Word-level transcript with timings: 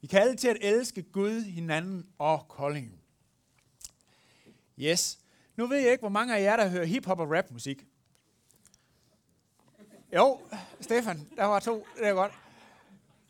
Vi 0.00 0.06
kan 0.06 0.20
alle 0.20 0.36
til 0.36 0.48
at 0.48 0.56
elske 0.60 1.02
Gud, 1.02 1.42
hinanden 1.42 2.06
og 2.18 2.48
Kolding. 2.48 3.00
Yes. 4.78 5.18
Nu 5.56 5.66
ved 5.66 5.78
jeg 5.78 5.90
ikke, 5.90 6.02
hvor 6.02 6.08
mange 6.08 6.36
af 6.36 6.42
jer, 6.42 6.56
der 6.56 6.68
hører 6.68 6.84
hiphop 6.84 7.20
og 7.20 7.30
rap-musik. 7.30 7.86
Jo, 10.14 10.40
Stefan, 10.80 11.28
der 11.36 11.44
var 11.44 11.60
to. 11.60 11.86
Det 11.98 12.06
er 12.06 12.12
godt. 12.12 12.32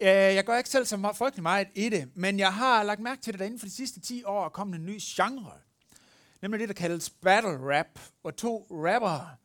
Jeg 0.01 0.45
går 0.47 0.55
ikke 0.55 0.71
selv 0.71 0.85
så 0.85 1.13
frygtelig 1.17 1.43
meget 1.43 1.69
i 1.75 1.89
det, 1.89 2.11
men 2.15 2.39
jeg 2.39 2.55
har 2.55 2.83
lagt 2.83 3.01
mærke 3.01 3.23
til, 3.23 3.33
at 3.33 3.39
der 3.39 3.45
inden 3.45 3.59
for 3.59 3.67
de 3.67 3.73
sidste 3.73 4.01
10 4.01 4.25
år 4.25 4.45
er 4.45 4.49
kommet 4.49 4.79
en 4.79 4.87
ny 4.87 4.99
genre. 5.01 5.53
Nemlig 6.43 6.61
det, 6.61 6.69
der 6.69 6.75
kaldes 6.75 7.11
battle 7.11 7.79
rap, 7.79 8.01
hvor 8.23 8.31
to 8.31 8.67
rapper 8.71 9.37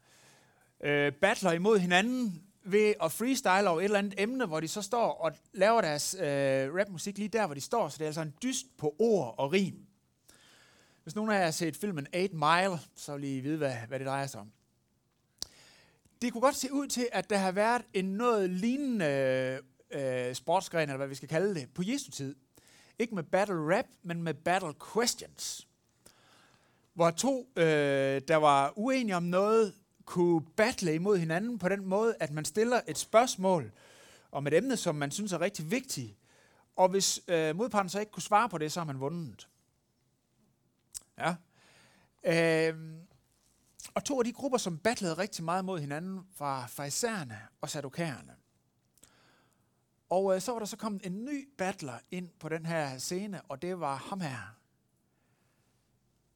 øh, 0.84 1.14
battler 1.14 1.52
imod 1.52 1.80
hinanden 1.80 2.43
ved 2.64 2.94
at 3.02 3.12
freestyle 3.12 3.70
over 3.70 3.80
et 3.80 3.84
eller 3.84 4.00
andet 4.00 4.14
emne, 4.18 4.46
hvor 4.46 4.60
de 4.60 4.68
så 4.68 4.82
står 4.82 5.12
og 5.12 5.32
laver 5.54 5.82
deres 5.82 6.14
øh, 6.20 6.76
rapmusik 6.76 7.18
lige 7.18 7.30
der, 7.30 7.46
hvor 7.46 7.54
de 7.54 7.62
står. 7.62 7.90
Så 7.90 7.98
det 7.98 8.04
er 8.04 8.08
altså 8.08 8.22
en 8.22 8.34
dyst 8.44 8.66
på 8.78 8.96
ord 9.00 9.36
og 9.38 9.52
rim. 9.52 9.86
Hvis 11.04 11.16
nogen 11.16 11.32
af 11.32 11.36
jer 11.38 11.44
har 11.44 11.52
set 11.52 11.76
filmen 11.76 12.08
8 12.16 12.36
Mile, 12.36 12.80
så 12.96 13.16
vil 13.16 13.24
I 13.24 13.40
vide, 13.40 13.58
hvad, 13.58 13.76
hvad 13.88 14.00
det 14.00 14.08
drejer 14.08 14.28
sig 14.28 14.42
om. 14.42 14.52
Det 16.22 16.32
kunne 16.32 16.42
godt 16.42 16.56
se 16.56 16.74
ud 16.74 16.88
til, 16.88 17.10
at 17.12 17.30
der 17.30 17.38
har 17.38 17.52
været 17.52 17.82
en 17.94 18.06
noget 18.06 18.50
lignende 18.50 19.60
øh, 19.92 20.36
sportsgren, 20.36 20.90
eller 20.90 20.98
hvad 20.98 21.08
vi 21.08 21.16
skal 21.16 21.30
kalde 21.30 21.56
det, 21.56 21.70
på 21.74 21.82
Jesu 21.86 22.12
tid. 22.12 22.36
Ikke 23.00 23.16
med 23.16 23.24
battle 23.24 23.78
rap, 23.78 23.86
men 24.04 24.24
med 24.24 24.34
battle 24.34 24.74
questions. 24.94 25.68
Hvor 26.94 27.12
to, 27.12 27.50
øh, 27.56 28.22
der 28.28 28.36
var 28.36 28.74
uenige 28.76 29.16
om 29.16 29.24
noget, 29.24 29.74
kunne 30.06 30.42
battle 30.42 30.96
imod 30.96 31.18
hinanden 31.18 31.60
på 31.60 31.70
den 31.70 31.86
måde, 31.86 32.16
at 32.20 32.32
man 32.32 32.46
stiller 32.46 32.82
et 32.88 32.98
spørgsmål 32.98 33.72
om 34.32 34.48
et 34.48 34.54
emne, 34.54 34.78
som 34.78 34.96
man 34.96 35.12
synes 35.12 35.32
er 35.32 35.42
rigtig 35.42 35.72
vigtigt, 35.72 36.18
og 36.76 36.90
hvis 36.90 37.22
øh, 37.28 37.56
modparten 37.56 37.90
så 37.90 38.00
ikke 38.00 38.12
kunne 38.12 38.24
svare 38.24 38.50
på 38.50 38.58
det, 38.58 38.72
så 38.72 38.80
har 38.80 38.86
man 38.86 39.00
vundet. 39.00 39.50
Ja. 41.18 41.36
Øh, 42.24 42.80
og 43.94 44.04
to 44.04 44.20
af 44.20 44.26
de 44.26 44.34
grupper, 44.34 44.58
som 44.58 44.78
battlede 44.78 45.14
rigtig 45.14 45.44
meget 45.44 45.66
mod 45.66 45.80
hinanden, 45.80 46.28
var 46.40 46.68
farisæerne 46.68 47.40
og 47.62 47.70
sadokærerne. 47.70 48.36
Og 50.10 50.36
øh, 50.36 50.42
så 50.42 50.52
var 50.52 50.60
der 50.60 50.66
så 50.66 50.78
kommet 50.78 51.06
en 51.06 51.26
ny 51.26 51.50
battler 51.58 52.00
ind 52.12 52.30
på 52.40 52.50
den 52.50 52.66
her 52.66 52.98
scene, 52.98 53.42
og 53.42 53.62
det 53.62 53.80
var 53.80 53.96
ham 53.96 54.22
her. 54.22 54.56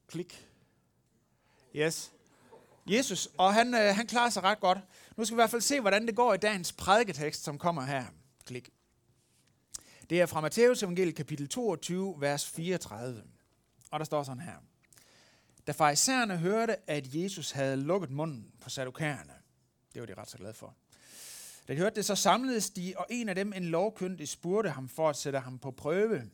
Klik. 0.06 0.48
Yes. 1.76 2.12
Jesus, 2.90 3.28
og 3.38 3.54
han, 3.54 3.74
øh, 3.74 3.94
han 3.96 4.06
klarer 4.06 4.30
sig 4.30 4.42
ret 4.42 4.60
godt. 4.60 4.78
Nu 5.16 5.24
skal 5.24 5.34
vi 5.34 5.38
i 5.38 5.42
hvert 5.42 5.50
fald 5.50 5.62
se, 5.62 5.80
hvordan 5.80 6.06
det 6.06 6.16
går 6.16 6.34
i 6.34 6.36
dagens 6.36 6.72
prædiketekst, 6.72 7.44
som 7.44 7.58
kommer 7.58 7.82
her. 7.82 8.04
Klik. 8.44 8.70
Det 10.10 10.20
er 10.20 10.26
fra 10.26 10.40
Matteus 10.40 10.82
evangeliet 10.82 11.14
kapitel 11.14 11.48
22, 11.48 12.14
vers 12.18 12.46
34. 12.46 13.22
Og 13.90 13.98
der 13.98 14.04
står 14.04 14.22
sådan 14.22 14.42
her. 14.42 14.56
Da 15.66 15.72
farisæerne 15.72 16.36
hørte, 16.36 16.90
at 16.90 17.14
Jesus 17.14 17.50
havde 17.50 17.76
lukket 17.76 18.10
munden 18.10 18.52
på 18.60 18.70
sadukærerne, 18.70 19.32
det 19.94 20.00
var 20.00 20.06
de 20.06 20.14
ret 20.14 20.30
så 20.30 20.38
glade 20.38 20.54
for. 20.54 20.76
Da 21.68 21.72
de 21.72 21.78
hørte 21.78 21.96
det, 21.96 22.04
så 22.04 22.14
samledes 22.14 22.70
de, 22.70 22.94
og 22.96 23.06
en 23.10 23.28
af 23.28 23.34
dem, 23.34 23.52
en 23.52 23.64
lovkyndig, 23.64 24.28
spurgte 24.28 24.70
ham 24.70 24.88
for 24.88 25.08
at 25.08 25.16
sætte 25.16 25.38
ham 25.38 25.58
på 25.58 25.70
prøve. 25.70 26.30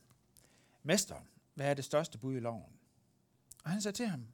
Mester, 0.82 1.16
hvad 1.55 1.70
er 1.70 1.75
det 1.75 1.84
største 1.84 2.19
bud 2.19 2.36
i 2.36 2.41
loven? 2.41 2.72
Og 3.64 3.70
han 3.70 3.82
sagde 3.82 3.97
til 3.97 4.06
ham, 4.06 4.27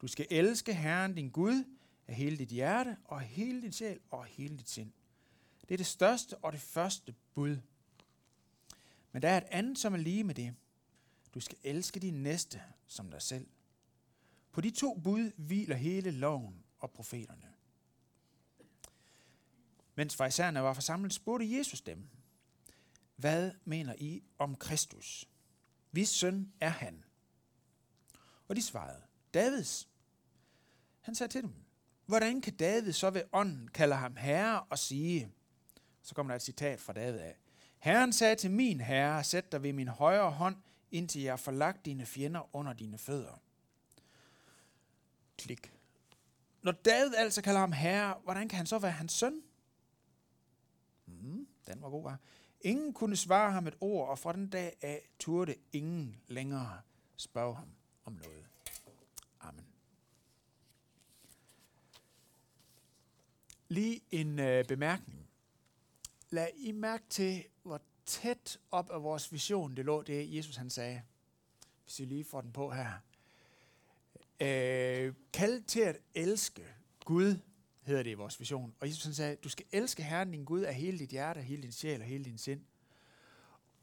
du 0.00 0.06
skal 0.06 0.26
elske 0.30 0.74
Herren 0.74 1.14
din 1.14 1.30
Gud 1.30 1.64
af 2.06 2.14
hele 2.14 2.36
dit 2.36 2.48
hjerte, 2.48 2.96
og 3.04 3.20
hele 3.20 3.62
din 3.62 3.72
sjæl, 3.72 4.00
og 4.10 4.24
hele 4.24 4.56
dit 4.56 4.68
sind. 4.68 4.92
Det 5.68 5.74
er 5.74 5.76
det 5.76 5.86
største 5.86 6.36
og 6.36 6.52
det 6.52 6.60
første 6.60 7.14
bud. 7.34 7.56
Men 9.12 9.22
der 9.22 9.28
er 9.28 9.36
et 9.36 9.46
andet, 9.50 9.78
som 9.78 9.94
er 9.94 9.98
lige 9.98 10.24
med 10.24 10.34
det. 10.34 10.54
Du 11.34 11.40
skal 11.40 11.58
elske 11.62 12.00
din 12.00 12.22
næste 12.22 12.62
som 12.86 13.10
dig 13.10 13.22
selv. 13.22 13.46
På 14.52 14.60
de 14.60 14.70
to 14.70 15.00
bud 15.04 15.30
hviler 15.36 15.76
hele 15.76 16.10
loven 16.10 16.64
og 16.78 16.90
profeterne. 16.90 17.54
Mens 19.94 20.16
farisæerne 20.16 20.62
var 20.62 20.74
forsamlet, 20.74 21.12
spurgte 21.12 21.56
Jesus 21.58 21.80
dem, 21.80 22.08
hvad 23.16 23.52
mener 23.64 23.94
I 23.98 24.22
om 24.38 24.56
Kristus? 24.56 25.28
Hvis 25.90 26.08
søn 26.08 26.52
er 26.60 26.68
han? 26.68 27.04
Og 28.48 28.56
de 28.56 28.62
svarede, 28.62 29.02
Davids. 29.38 29.88
Han 31.00 31.14
sagde 31.14 31.32
til 31.32 31.42
dem, 31.42 31.52
hvordan 32.06 32.40
kan 32.40 32.56
David 32.56 32.92
så 32.92 33.10
ved 33.10 33.22
ånden 33.32 33.68
kalde 33.68 33.94
ham 33.94 34.16
herre 34.16 34.62
og 34.62 34.78
sige, 34.78 35.32
så 36.02 36.14
kommer 36.14 36.32
der 36.32 36.36
et 36.36 36.42
citat 36.42 36.80
fra 36.80 36.92
David 36.92 37.18
af, 37.18 37.36
Herren 37.78 38.12
sagde 38.12 38.36
til 38.36 38.50
min 38.50 38.80
herre, 38.80 39.24
sæt 39.24 39.52
dig 39.52 39.62
ved 39.62 39.72
min 39.72 39.88
højre 39.88 40.30
hånd, 40.30 40.56
indtil 40.90 41.22
jeg 41.22 41.40
får 41.40 41.52
lagt 41.52 41.84
dine 41.84 42.06
fjender 42.06 42.56
under 42.56 42.72
dine 42.72 42.98
fødder. 42.98 43.40
Klik. 45.38 45.72
Når 46.62 46.72
David 46.72 47.14
altså 47.14 47.42
kalder 47.42 47.60
ham 47.60 47.72
herre, 47.72 48.14
hvordan 48.24 48.48
kan 48.48 48.56
han 48.56 48.66
så 48.66 48.78
være 48.78 48.92
hans 48.92 49.12
søn? 49.12 49.42
Mm, 51.06 51.48
den 51.66 51.82
var 51.82 51.90
god, 51.90 52.02
var. 52.02 52.18
Ingen 52.60 52.92
kunne 52.92 53.16
svare 53.16 53.52
ham 53.52 53.66
et 53.66 53.76
ord, 53.80 54.08
og 54.08 54.18
fra 54.18 54.32
den 54.32 54.48
dag 54.48 54.76
af 54.82 55.08
turde 55.18 55.54
ingen 55.72 56.20
længere 56.26 56.80
spørge 57.16 57.54
ham 57.54 57.68
om 58.04 58.12
noget. 58.12 58.46
Lige 63.68 64.00
en 64.10 64.38
øh, 64.38 64.64
bemærkning. 64.64 65.28
Lad 66.30 66.48
I 66.56 66.72
mærke 66.72 67.04
til, 67.10 67.44
hvor 67.62 67.80
tæt 68.06 68.58
op 68.70 68.90
af 68.90 69.02
vores 69.02 69.32
vision 69.32 69.76
det 69.76 69.84
lå, 69.84 70.02
det 70.02 70.36
Jesus 70.36 70.56
han 70.56 70.70
sagde. 70.70 71.02
Hvis 71.84 72.00
I 72.00 72.04
lige 72.04 72.24
får 72.24 72.40
den 72.40 72.52
på 72.52 72.70
her. 72.70 72.92
Øh, 74.40 75.14
kald 75.32 75.62
til 75.62 75.80
at 75.80 75.96
elske 76.14 76.64
Gud, 77.04 77.36
hedder 77.82 78.02
det 78.02 78.10
i 78.10 78.14
vores 78.14 78.40
vision. 78.40 78.74
Og 78.80 78.88
Jesus 78.88 79.04
han 79.04 79.14
sagde, 79.14 79.36
du 79.36 79.48
skal 79.48 79.66
elske 79.72 80.02
Herren 80.02 80.30
din 80.30 80.44
Gud 80.44 80.60
af 80.60 80.74
hele 80.74 80.98
dit 80.98 81.10
hjerte, 81.10 81.40
hele 81.40 81.62
din 81.62 81.72
sjæl 81.72 82.00
og 82.00 82.06
hele 82.06 82.24
din 82.24 82.38
sind. 82.38 82.60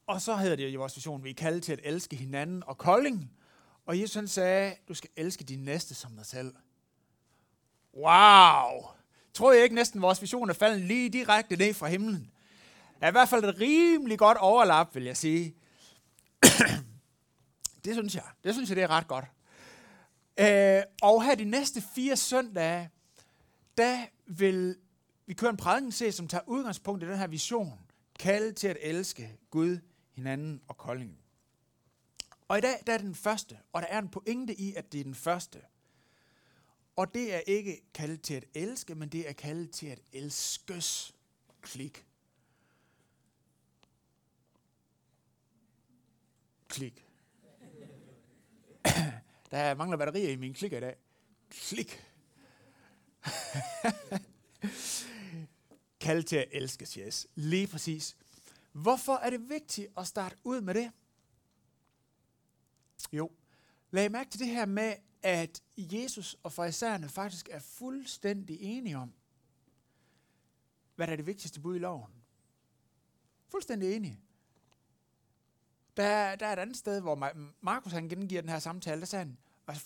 Og 0.06 0.20
så 0.20 0.36
hedder 0.36 0.56
det 0.56 0.70
i 0.70 0.76
vores 0.76 0.96
vision, 0.96 1.24
vi 1.24 1.30
er 1.30 1.34
kaldet 1.34 1.62
til 1.62 1.72
at 1.72 1.80
elske 1.82 2.16
hinanden 2.16 2.62
og 2.66 2.78
kolding. 2.78 3.32
Og 3.86 4.00
Jesus 4.00 4.14
han 4.14 4.28
sagde, 4.28 4.76
du 4.88 4.94
skal 4.94 5.10
elske 5.16 5.44
din 5.44 5.58
næste 5.58 5.94
som 5.94 6.16
dig 6.16 6.26
selv. 6.26 6.54
Wow! 7.94 8.95
Tror 9.36 9.52
jeg 9.52 9.62
ikke 9.62 9.74
næsten, 9.74 10.02
vores 10.02 10.22
vision 10.22 10.50
er 10.50 10.54
faldet 10.54 10.80
lige 10.80 11.08
direkte 11.08 11.56
ned 11.56 11.74
fra 11.74 11.86
himlen? 11.88 12.30
er 13.00 13.08
i 13.08 13.10
hvert 13.10 13.28
fald 13.28 13.44
et 13.44 13.60
rimelig 13.60 14.18
godt 14.18 14.38
overlap, 14.38 14.94
vil 14.94 15.04
jeg 15.04 15.16
sige. 15.16 15.54
det 17.84 17.94
synes 17.94 18.14
jeg. 18.14 18.22
Det 18.44 18.54
synes 18.54 18.68
jeg, 18.68 18.76
det 18.76 18.84
er 18.84 18.90
ret 18.90 19.08
godt. 19.08 19.24
Øh, 20.40 20.82
og 21.02 21.24
her 21.24 21.34
de 21.34 21.44
næste 21.44 21.82
fire 21.94 22.16
søndage, 22.16 22.90
der 23.78 23.98
vil 24.26 24.76
vi 25.26 25.34
køre 25.34 25.50
en 25.50 25.56
prædiken 25.56 25.92
se, 25.92 26.12
som 26.12 26.28
tager 26.28 26.44
udgangspunkt 26.46 27.02
i 27.02 27.06
den 27.06 27.18
her 27.18 27.26
vision. 27.26 27.80
Kaldet 28.18 28.56
til 28.56 28.68
at 28.68 28.76
elske 28.80 29.38
Gud, 29.50 29.78
hinanden 30.14 30.60
og 30.68 30.76
koldingen. 30.76 31.18
Og 32.48 32.58
i 32.58 32.60
dag 32.60 32.82
der 32.86 32.92
er 32.92 32.98
den 32.98 33.14
første, 33.14 33.58
og 33.72 33.82
der 33.82 33.88
er 33.88 33.98
en 33.98 34.08
pointe 34.08 34.60
i, 34.60 34.74
at 34.74 34.92
det 34.92 35.00
er 35.00 35.04
den 35.04 35.14
første. 35.14 35.58
Og 36.96 37.14
det 37.14 37.34
er 37.34 37.38
ikke 37.38 37.82
kaldet 37.94 38.22
til 38.22 38.34
at 38.34 38.44
elske, 38.54 38.94
men 38.94 39.08
det 39.08 39.28
er 39.28 39.32
kaldet 39.32 39.70
til 39.70 39.86
at 39.86 40.00
elskes. 40.12 41.14
Klik. 41.60 42.06
Klik. 46.68 47.06
Der 49.50 49.74
mangler 49.74 49.96
batterier 49.96 50.30
i 50.30 50.36
min 50.36 50.54
klik 50.54 50.72
i 50.72 50.80
dag. 50.80 50.96
Klik. 51.50 52.02
Kald 56.00 56.24
til 56.24 56.36
at 56.36 56.48
elske, 56.52 57.00
yes. 57.00 57.26
Lige 57.34 57.66
præcis. 57.66 58.16
Hvorfor 58.72 59.14
er 59.14 59.30
det 59.30 59.48
vigtigt 59.48 59.88
at 59.96 60.06
starte 60.06 60.36
ud 60.44 60.60
med 60.60 60.74
det? 60.74 60.92
Jo, 63.12 63.30
lag 63.90 64.12
mærke 64.12 64.30
til 64.30 64.40
det 64.40 64.48
her 64.48 64.66
med, 64.66 64.94
at 65.26 65.62
Jesus 65.76 66.36
og 66.42 66.52
farisæerne 66.52 67.08
faktisk 67.08 67.48
er 67.48 67.58
fuldstændig 67.58 68.58
enige 68.60 68.98
om, 68.98 69.12
hvad 70.96 71.06
der 71.06 71.12
er 71.12 71.16
det 71.16 71.26
vigtigste 71.26 71.60
bud 71.60 71.76
i 71.76 71.78
loven. 71.78 72.12
Fuldstændig 73.48 73.96
enige. 73.96 74.20
Der, 75.96 76.36
der 76.36 76.46
er 76.46 76.52
et 76.52 76.58
andet 76.58 76.76
sted, 76.76 77.00
hvor 77.00 77.32
Markus 77.60 77.92
han 77.92 78.08
gengiver 78.08 78.40
den 78.40 78.50
her 78.50 78.58
samtale, 78.58 79.00
der 79.00 79.06
sagde 79.06 79.24
han, 79.24 79.38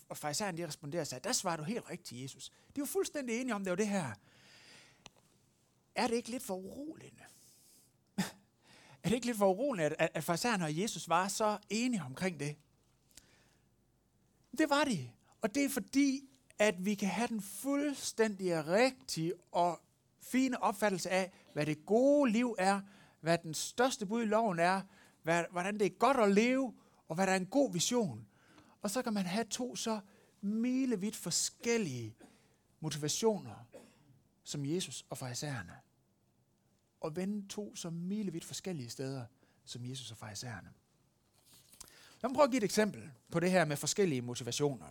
og 0.09 0.17
farisæerne 0.17 0.59
de 0.59 0.67
responderer 0.67 1.01
og 1.01 1.07
sagde, 1.07 1.25
der 1.25 1.33
svarer 1.33 1.57
du 1.57 1.63
helt 1.63 1.91
rigtigt, 1.91 2.23
Jesus. 2.23 2.51
De 2.77 2.81
var 2.81 2.87
fuldstændig 2.87 3.41
enige 3.41 3.55
om, 3.55 3.65
det 3.65 3.71
var 3.71 3.77
det 3.77 3.89
her. 3.89 4.15
Er 5.95 6.07
det 6.07 6.15
ikke 6.15 6.31
lidt 6.31 6.43
for 6.43 6.55
uroligende? 6.55 7.25
er 9.03 9.09
det 9.09 9.13
ikke 9.13 9.27
lidt 9.27 9.39
for 9.39 9.51
uroligende, 9.51 9.97
at, 9.97 10.11
at 10.15 10.25
farisæerne 10.25 10.65
og 10.65 10.79
Jesus 10.79 11.09
var 11.09 11.29
så 11.29 11.59
enige 11.71 12.03
omkring 12.03 12.41
det? 12.41 12.57
Det 14.59 14.71
var 14.71 14.85
de. 14.85 15.11
Og 15.43 15.55
det 15.55 15.65
er 15.65 15.69
fordi, 15.69 16.21
at 16.59 16.85
vi 16.85 16.95
kan 16.95 17.09
have 17.09 17.29
den 17.29 17.43
fuldstændig 17.43 18.67
rigtige 18.67 19.33
og 19.53 19.81
fine 20.21 20.63
opfattelse 20.63 21.11
af, 21.11 21.33
hvad 21.53 21.67
det 21.67 21.87
gode 21.87 22.31
liv 22.33 22.57
er, 22.59 22.81
hvad 23.21 23.39
den 23.39 23.55
største 23.55 24.07
bud 24.07 24.23
i 24.23 24.27
loven 24.27 24.59
er, 24.59 24.83
hvad, 25.23 25.45
hvordan 25.51 25.79
det 25.79 25.87
er 25.87 25.91
godt 25.91 26.17
at 26.17 26.33
leve, 26.33 26.75
og 27.09 27.15
hvad 27.15 27.27
der 27.27 27.33
er 27.33 27.37
en 27.37 27.47
god 27.47 27.73
vision. 27.73 28.27
Og 28.83 28.91
så 28.91 29.03
kan 29.03 29.13
man 29.13 29.27
have 29.27 29.45
to 29.45 29.77
så 29.77 30.01
milevidt 30.41 31.17
forskellige 31.17 32.17
motivationer, 32.81 33.67
som 34.45 34.67
Jesus 34.67 35.05
og 35.11 35.19
farisæerne. 35.19 35.73
Og 37.01 37.17
vende 37.17 37.49
to 37.49 37.77
så 37.77 37.91
milevidt 37.91 38.45
forskellige 38.45 38.91
steder, 38.91 39.25
som 39.65 39.85
Jesus 39.85 40.11
og 40.11 40.17
farisæerne. 40.17 40.69
Lad 42.23 42.31
mig 42.31 42.35
prøve 42.35 42.45
at 42.45 42.51
give 42.51 42.59
et 42.59 42.65
eksempel 42.65 43.11
på 43.31 43.41
det 43.41 43.51
her 43.51 43.65
med 43.65 43.77
forskellige 43.77 44.23
motivationer. 44.23 44.87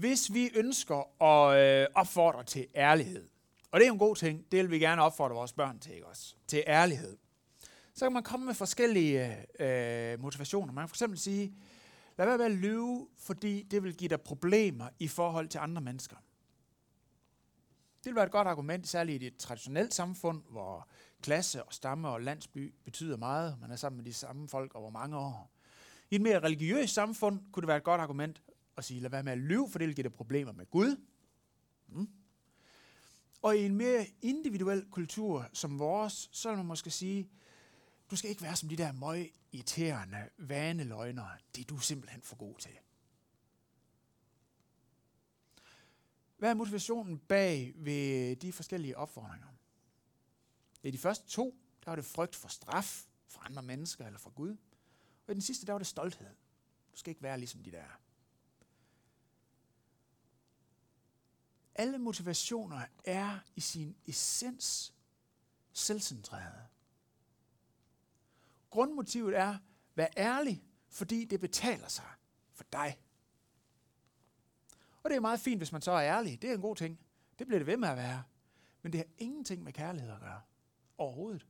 Hvis 0.00 0.34
vi 0.34 0.50
ønsker 0.54 1.22
at 1.22 1.58
øh, 1.58 1.86
opfordre 1.94 2.44
til 2.44 2.66
ærlighed, 2.74 3.28
og 3.70 3.80
det 3.80 3.86
er 3.86 3.92
en 3.92 3.98
god 3.98 4.16
ting, 4.16 4.52
det 4.52 4.62
vil 4.62 4.70
vi 4.70 4.78
gerne 4.78 5.02
opfordre 5.02 5.34
vores 5.34 5.52
børn 5.52 5.78
til, 5.78 5.94
ikke 5.94 6.06
også? 6.06 6.34
Til 6.46 6.64
ærlighed. 6.66 7.16
Så 7.94 8.04
kan 8.04 8.12
man 8.12 8.22
komme 8.22 8.46
med 8.46 8.54
forskellige 8.54 9.36
øh, 9.60 10.20
motivationer. 10.20 10.72
Man 10.72 10.88
kan 10.88 11.10
fx 11.10 11.20
sige, 11.20 11.54
lad 12.18 12.26
være 12.26 12.38
med 12.38 12.44
at 12.44 12.50
lyve, 12.50 13.08
fordi 13.18 13.62
det 13.62 13.82
vil 13.82 13.96
give 13.96 14.08
dig 14.08 14.20
problemer 14.20 14.88
i 14.98 15.08
forhold 15.08 15.48
til 15.48 15.58
andre 15.58 15.82
mennesker. 15.82 16.16
Det 18.04 18.06
vil 18.06 18.14
være 18.14 18.26
et 18.26 18.32
godt 18.32 18.48
argument, 18.48 18.88
særligt 18.88 19.22
i 19.22 19.26
et 19.26 19.36
traditionelt 19.36 19.94
samfund, 19.94 20.42
hvor 20.50 20.88
klasse 21.22 21.64
og 21.64 21.72
stamme 21.72 22.08
og 22.08 22.20
landsby 22.20 22.74
betyder 22.84 23.16
meget. 23.16 23.56
Man 23.60 23.70
er 23.70 23.76
sammen 23.76 23.96
med 23.96 24.04
de 24.04 24.14
samme 24.14 24.48
folk 24.48 24.74
over 24.74 24.90
mange 24.90 25.16
år. 25.16 25.50
I 26.10 26.14
et 26.14 26.20
mere 26.20 26.38
religiøst 26.38 26.94
samfund 26.94 27.40
kunne 27.52 27.60
det 27.60 27.68
være 27.68 27.76
et 27.76 27.84
godt 27.84 28.00
argument 28.00 28.42
og 28.80 28.84
sige, 28.84 29.00
lad 29.00 29.10
være 29.10 29.22
med 29.22 29.32
at 29.32 29.38
lyve, 29.38 29.70
for 29.70 29.78
det 29.78 29.96
giver 29.96 30.08
dig 30.08 30.16
problemer 30.16 30.52
med 30.52 30.66
Gud. 30.70 30.96
Mm. 31.88 32.08
Og 33.42 33.56
i 33.56 33.60
en 33.60 33.76
mere 33.76 34.06
individuel 34.22 34.86
kultur 34.90 35.48
som 35.52 35.78
vores, 35.78 36.28
så 36.32 36.48
vil 36.48 36.56
man 36.56 36.66
måske 36.66 36.90
sige, 36.90 37.30
du 38.10 38.16
skal 38.16 38.30
ikke 38.30 38.42
være 38.42 38.56
som 38.56 38.68
de 38.68 38.76
der 38.76 38.92
møg 38.92 39.32
irriterende 39.52 40.28
vaneløgnere. 40.38 41.30
Det 41.56 41.60
er 41.60 41.66
du 41.66 41.78
simpelthen 41.78 42.22
for 42.22 42.36
god 42.36 42.54
til. 42.58 42.78
Hvad 46.38 46.50
er 46.50 46.54
motivationen 46.54 47.18
bag 47.18 47.72
ved 47.76 48.36
de 48.36 48.52
forskellige 48.52 48.96
opfordringer? 48.96 49.48
I 50.82 50.90
de 50.90 50.98
første 50.98 51.28
to, 51.28 51.56
der 51.84 51.90
var 51.90 51.96
det 51.96 52.04
frygt 52.04 52.36
for 52.36 52.48
straf 52.48 53.06
fra 53.28 53.46
andre 53.46 53.62
mennesker 53.62 54.06
eller 54.06 54.18
fra 54.18 54.30
Gud. 54.30 54.56
Og 55.26 55.30
i 55.30 55.34
den 55.34 55.42
sidste, 55.42 55.66
der 55.66 55.72
var 55.72 55.78
det 55.78 55.86
stolthed. 55.86 56.30
Du 56.92 56.98
skal 56.98 57.10
ikke 57.10 57.22
være 57.22 57.38
ligesom 57.38 57.62
de 57.62 57.70
der. 57.70 58.00
Alle 61.80 61.98
motivationer 61.98 62.80
er 63.04 63.38
i 63.56 63.60
sin 63.60 63.96
essens 64.06 64.94
selvcentrerede. 65.72 66.66
Grundmotivet 68.70 69.38
er, 69.38 69.58
vær 69.94 70.06
ærlig, 70.16 70.64
fordi 70.88 71.24
det 71.24 71.40
betaler 71.40 71.88
sig 71.88 72.04
for 72.52 72.64
dig. 72.72 72.98
Og 75.02 75.10
det 75.10 75.16
er 75.16 75.20
meget 75.20 75.40
fint, 75.40 75.60
hvis 75.60 75.72
man 75.72 75.82
så 75.82 75.90
er 75.90 76.02
ærlig. 76.02 76.42
Det 76.42 76.50
er 76.50 76.54
en 76.54 76.60
god 76.60 76.76
ting. 76.76 77.00
Det 77.38 77.46
bliver 77.46 77.58
det 77.58 77.66
ved 77.66 77.76
med 77.76 77.88
at 77.88 77.96
være. 77.96 78.22
Men 78.82 78.92
det 78.92 78.98
har 78.98 79.06
ingenting 79.18 79.62
med 79.62 79.72
kærlighed 79.72 80.12
at 80.12 80.20
gøre. 80.20 80.40
Overhovedet. 80.98 81.46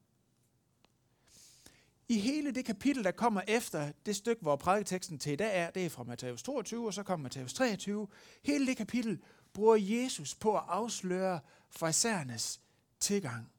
I 2.08 2.18
hele 2.18 2.54
det 2.54 2.64
kapitel, 2.64 3.04
der 3.04 3.10
kommer 3.10 3.42
efter 3.48 3.92
det 4.06 4.16
stykke, 4.16 4.42
hvor 4.42 4.56
prædiketeksten 4.56 5.18
til 5.18 5.32
i 5.32 5.36
dag 5.36 5.58
er, 5.58 5.70
det 5.70 5.86
er 5.86 5.90
fra 5.90 6.02
Matthæus 6.02 6.42
22, 6.42 6.86
og 6.86 6.94
så 6.94 7.02
kommer 7.02 7.22
Matthæus 7.22 7.52
23. 7.52 8.08
Hele 8.42 8.66
det 8.66 8.76
kapitel 8.76 9.22
bruger 9.52 9.76
Jesus 9.76 10.34
på 10.34 10.56
at 10.56 10.62
afsløre 10.68 11.40
farisæernes 11.70 12.60
tilgang. 13.00 13.52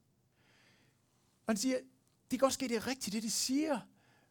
Og 1.45 1.53
han 1.53 1.57
siger, 1.57 1.77
det 1.77 2.39
kan 2.39 2.39
godt 2.39 2.53
ske, 2.53 2.67
det 2.67 2.75
er 2.75 2.88
rigtigt, 2.88 3.13
det 3.13 3.23
de 3.23 3.31
siger, 3.31 3.79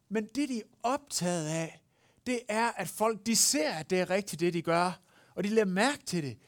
men 0.08 0.26
det 0.26 0.48
de 0.48 0.58
er 0.58 0.64
optaget 0.82 1.46
af, 1.46 1.80
det 2.26 2.40
er, 2.48 2.70
at 2.70 2.88
folk 2.88 3.26
de 3.26 3.36
ser, 3.36 3.72
at 3.72 3.90
det 3.90 4.00
er 4.00 4.10
rigtigt, 4.10 4.40
det 4.40 4.54
de 4.54 4.62
gør, 4.62 5.00
og 5.34 5.44
de 5.44 5.48
lader 5.48 5.64
mærke 5.64 6.04
til 6.04 6.22
det. 6.22 6.38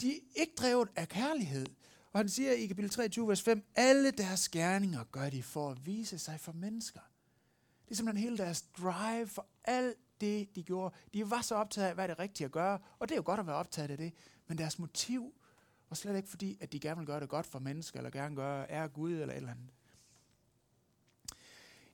De 0.00 0.14
er 0.14 0.20
ikke 0.34 0.52
drevet 0.56 0.88
af 0.96 1.08
kærlighed. 1.08 1.66
Og 2.12 2.18
han 2.18 2.28
siger 2.28 2.52
i 2.52 2.66
kapitel 2.66 2.90
23, 2.90 3.28
vers 3.28 3.42
5, 3.42 3.64
alle 3.74 4.10
deres 4.10 4.48
gerninger 4.48 5.04
gør 5.04 5.30
de 5.30 5.42
for 5.42 5.70
at 5.70 5.86
vise 5.86 6.18
sig 6.18 6.40
for 6.40 6.52
mennesker. 6.52 7.00
Det 7.84 7.90
er 7.90 7.94
simpelthen 7.94 8.24
hele 8.24 8.38
deres 8.38 8.62
drive 8.62 9.26
for 9.26 9.46
alt 9.64 9.96
det, 10.20 10.54
de 10.54 10.62
gjorde. 10.62 10.94
De 11.14 11.30
var 11.30 11.40
så 11.40 11.54
optaget 11.54 11.88
af, 11.88 11.94
hvad 11.94 12.08
det 12.08 12.14
er 12.14 12.18
rigtigt 12.18 12.44
at 12.44 12.52
gøre, 12.52 12.78
og 12.98 13.08
det 13.08 13.14
er 13.14 13.16
jo 13.16 13.22
godt 13.26 13.40
at 13.40 13.46
være 13.46 13.56
optaget 13.56 13.90
af 13.90 13.96
det, 13.96 14.12
men 14.52 14.58
deres 14.58 14.78
motiv 14.78 15.34
var 15.90 15.94
slet 15.94 16.16
ikke 16.16 16.28
fordi, 16.28 16.58
at 16.60 16.72
de 16.72 16.80
gerne 16.80 16.96
vil 16.96 17.06
gøre 17.06 17.20
det 17.20 17.28
godt 17.28 17.46
for 17.46 17.58
mennesker, 17.58 17.98
eller 17.98 18.10
gerne 18.10 18.36
gøre 18.36 18.70
ære 18.70 18.88
Gud, 18.88 19.12
eller 19.12 19.26
et 19.26 19.36
eller 19.36 19.50
andet. 19.50 19.68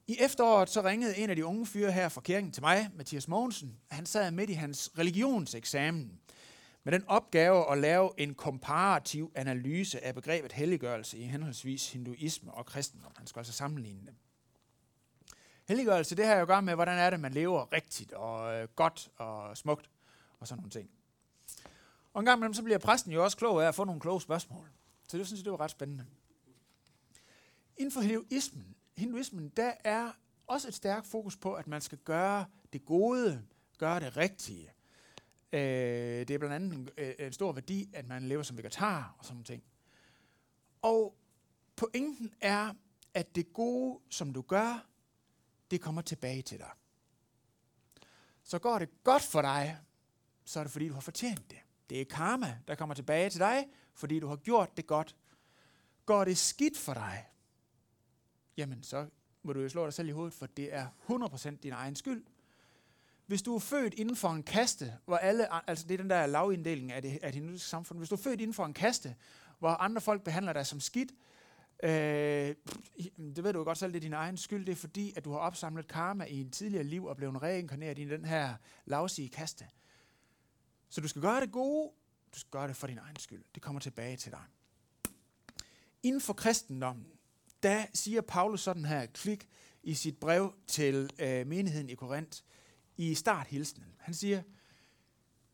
I 0.07 0.17
efteråret 0.19 0.69
så 0.69 0.81
ringede 0.83 1.17
en 1.17 1.29
af 1.29 1.35
de 1.35 1.45
unge 1.45 1.65
fyre 1.65 1.91
her 1.91 2.09
fra 2.09 2.21
kirken 2.21 2.51
til 2.51 2.63
mig, 2.63 2.89
Mathias 2.95 3.27
Mogensen. 3.27 3.79
Han 3.91 4.05
sad 4.05 4.31
midt 4.31 4.49
i 4.49 4.53
hans 4.53 4.91
religionseksamen 4.97 6.19
med 6.83 6.93
den 6.93 7.03
opgave 7.07 7.71
at 7.71 7.77
lave 7.77 8.11
en 8.17 8.35
komparativ 8.35 9.31
analyse 9.35 10.05
af 10.05 10.15
begrebet 10.15 10.51
helliggørelse 10.51 11.17
i 11.17 11.23
henholdsvis 11.23 11.91
hinduisme 11.91 12.53
og 12.53 12.65
kristendom. 12.65 13.11
Han 13.17 13.27
skulle 13.27 13.41
altså 13.41 13.53
sammenligne 13.53 14.05
dem. 14.05 14.15
Helliggørelse, 15.67 16.15
det 16.15 16.25
har 16.25 16.35
jo 16.35 16.41
at 16.41 16.47
gøre 16.47 16.61
med, 16.61 16.75
hvordan 16.75 16.97
er 16.97 17.09
det, 17.09 17.19
man 17.19 17.33
lever 17.33 17.73
rigtigt 17.73 18.11
og 18.11 18.55
øh, 18.55 18.67
godt 18.75 19.09
og 19.17 19.57
smukt 19.57 19.89
og 20.39 20.47
sådan 20.47 20.59
nogle 20.59 20.71
ting. 20.71 20.98
Og 22.13 22.19
en 22.19 22.25
gang 22.25 22.37
imellem, 22.37 22.53
så 22.53 22.63
bliver 22.63 22.77
præsten 22.77 23.11
jo 23.11 23.23
også 23.23 23.37
klog 23.37 23.63
af 23.63 23.67
at 23.67 23.75
få 23.75 23.83
nogle 23.83 24.01
kloge 24.01 24.21
spørgsmål. 24.21 24.71
Så 25.07 25.17
det 25.17 25.27
synes 25.27 25.39
jeg, 25.39 25.45
det 25.45 25.51
var 25.51 25.59
ret 25.59 25.71
spændende. 25.71 26.05
Inden 27.77 27.91
for 27.91 28.01
hinduismen, 28.01 28.75
hinduismen, 28.97 29.49
der 29.49 29.73
er 29.83 30.11
også 30.47 30.67
et 30.67 30.73
stærkt 30.73 31.07
fokus 31.07 31.37
på, 31.37 31.53
at 31.53 31.67
man 31.67 31.81
skal 31.81 31.97
gøre 31.97 32.45
det 32.73 32.85
gode, 32.85 33.43
gøre 33.77 33.99
det 33.99 34.17
rigtige. 34.17 34.73
Øh, 35.53 35.59
det 35.59 36.31
er 36.31 36.37
blandt 36.37 36.55
andet 36.55 36.73
en, 36.73 36.89
øh, 36.97 37.13
en 37.19 37.33
stor 37.33 37.51
værdi, 37.51 37.89
at 37.93 38.07
man 38.07 38.23
lever 38.27 38.43
som 38.43 38.57
vegetar 38.57 39.15
og 39.19 39.25
sådan 39.25 39.43
ting. 39.43 39.63
Og 40.81 41.15
pointen 41.75 42.33
er, 42.41 42.73
at 43.13 43.35
det 43.35 43.53
gode, 43.53 43.99
som 44.09 44.33
du 44.33 44.41
gør, 44.41 44.87
det 45.71 45.81
kommer 45.81 46.01
tilbage 46.01 46.41
til 46.41 46.57
dig. 46.57 46.71
Så 48.43 48.59
går 48.59 48.79
det 48.79 49.03
godt 49.03 49.23
for 49.23 49.41
dig, 49.41 49.77
så 50.45 50.59
er 50.59 50.63
det 50.63 50.71
fordi, 50.71 50.87
du 50.87 50.93
har 50.93 51.01
fortjent 51.01 51.51
det. 51.51 51.57
Det 51.89 52.01
er 52.01 52.05
karma, 52.05 52.57
der 52.67 52.75
kommer 52.75 52.95
tilbage 52.95 53.29
til 53.29 53.39
dig, 53.39 53.67
fordi 53.93 54.19
du 54.19 54.27
har 54.27 54.35
gjort 54.35 54.77
det 54.77 54.87
godt. 54.87 55.15
Går 56.05 56.25
det 56.25 56.37
skidt 56.37 56.77
for 56.77 56.93
dig, 56.93 57.25
jamen 58.57 58.83
så 58.83 59.07
må 59.43 59.53
du 59.53 59.61
jo 59.61 59.69
slå 59.69 59.85
dig 59.85 59.93
selv 59.93 60.07
i 60.07 60.11
hovedet, 60.11 60.33
for 60.33 60.45
det 60.45 60.73
er 60.73 60.87
100% 61.09 61.55
din 61.63 61.73
egen 61.73 61.95
skyld. 61.95 62.23
Hvis 63.25 63.41
du 63.41 63.55
er 63.55 63.59
født 63.59 63.93
inden 63.93 64.15
for 64.15 64.29
en 64.29 64.43
kaste, 64.43 64.93
hvor 65.05 65.17
alle, 65.17 65.69
altså 65.69 65.87
det 65.87 65.93
er 65.93 65.97
den 65.97 66.09
der 66.09 66.25
lavinddeling 66.25 66.91
af 66.91 67.01
det, 67.01 67.19
af 67.21 67.33
det 67.33 67.43
nordiske 67.43 67.67
samfund, 67.67 67.99
hvis 67.99 68.09
du 68.09 68.15
er 68.15 68.19
født 68.19 68.41
inden 68.41 68.53
for 68.53 68.65
en 68.65 68.73
kaste, 68.73 69.15
hvor 69.59 69.69
andre 69.69 70.01
folk 70.01 70.23
behandler 70.23 70.53
dig 70.53 70.65
som 70.65 70.79
skidt, 70.79 71.11
øh, 71.83 71.89
det 73.17 73.43
ved 73.43 73.53
du 73.53 73.59
jo 73.59 73.63
godt 73.63 73.77
selv, 73.77 73.93
det 73.93 73.97
er 73.97 74.01
din 74.01 74.13
egen 74.13 74.37
skyld, 74.37 74.65
det 74.65 74.71
er 74.71 74.75
fordi, 74.75 75.13
at 75.15 75.25
du 75.25 75.31
har 75.31 75.39
opsamlet 75.39 75.87
karma 75.87 76.23
i 76.23 76.41
en 76.41 76.51
tidligere 76.51 76.83
liv 76.83 77.05
og 77.05 77.17
blevet 77.17 77.41
reinkarneret 77.41 77.99
i 77.99 78.05
den 78.05 78.25
her 78.25 78.53
lavsige 78.85 79.29
kaste. 79.29 79.65
Så 80.89 81.01
du 81.01 81.07
skal 81.07 81.21
gøre 81.21 81.41
det 81.41 81.51
gode, 81.51 81.91
du 82.33 82.39
skal 82.39 82.51
gøre 82.51 82.67
det 82.67 82.75
for 82.75 82.87
din 82.87 82.97
egen 82.97 83.15
skyld. 83.15 83.43
Det 83.55 83.63
kommer 83.63 83.81
tilbage 83.81 84.17
til 84.17 84.31
dig. 84.31 84.43
Inden 86.03 86.21
for 86.21 86.33
kristendommen, 86.33 87.07
der 87.63 87.85
siger 87.93 88.21
Paulus 88.21 88.61
sådan 88.61 88.85
her, 88.85 89.05
klik 89.05 89.49
i 89.83 89.93
sit 89.93 90.17
brev 90.17 90.53
til 90.67 91.11
øh, 91.19 91.47
menigheden 91.47 91.89
i 91.89 91.95
Korinth, 91.95 92.39
i 92.97 93.15
starthilsenen. 93.15 93.95
Han 93.99 94.13
siger, 94.13 94.43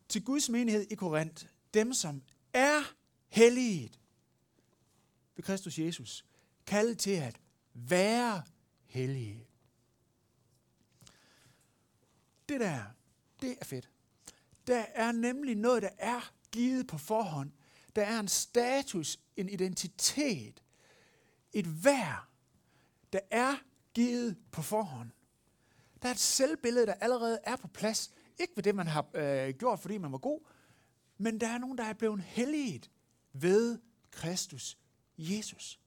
til 0.08 0.24
Guds 0.24 0.48
menighed 0.48 0.86
i 0.90 0.94
Korinth, 0.94 1.46
dem 1.74 1.92
som 1.92 2.22
er 2.52 2.94
helliget 3.28 4.00
ved 5.36 5.44
Kristus 5.44 5.78
Jesus, 5.78 6.24
kaldet 6.66 6.98
til 6.98 7.10
at 7.10 7.40
være 7.74 8.42
hellige. 8.84 9.48
Det 12.48 12.60
der, 12.60 12.84
det 13.40 13.56
er 13.60 13.64
fedt. 13.64 13.90
Der 14.66 14.84
er 14.94 15.12
nemlig 15.12 15.54
noget, 15.54 15.82
der 15.82 15.90
er 15.98 16.32
givet 16.52 16.86
på 16.86 16.98
forhånd. 16.98 17.50
Der 17.96 18.02
er 18.02 18.20
en 18.20 18.28
status, 18.28 19.18
en 19.36 19.48
identitet, 19.48 20.62
et 21.52 21.84
værd, 21.84 22.26
der 23.12 23.20
er 23.30 23.56
givet 23.94 24.36
på 24.50 24.62
forhånd. 24.62 25.10
Der 26.02 26.08
er 26.08 26.12
et 26.12 26.18
selvbillede, 26.18 26.86
der 26.86 26.94
allerede 26.94 27.38
er 27.44 27.56
på 27.56 27.68
plads. 27.68 28.10
Ikke 28.38 28.52
ved 28.56 28.62
det, 28.62 28.74
man 28.74 28.86
har 28.86 29.06
øh, 29.14 29.54
gjort, 29.54 29.80
fordi 29.80 29.98
man 29.98 30.12
var 30.12 30.18
god, 30.18 30.40
men 31.18 31.40
der 31.40 31.48
er 31.48 31.58
nogen, 31.58 31.78
der 31.78 31.84
er 31.84 31.92
blevet 31.92 32.22
helliget 32.22 32.90
ved 33.32 33.78
Kristus 34.10 34.78
Jesus. 35.18 35.80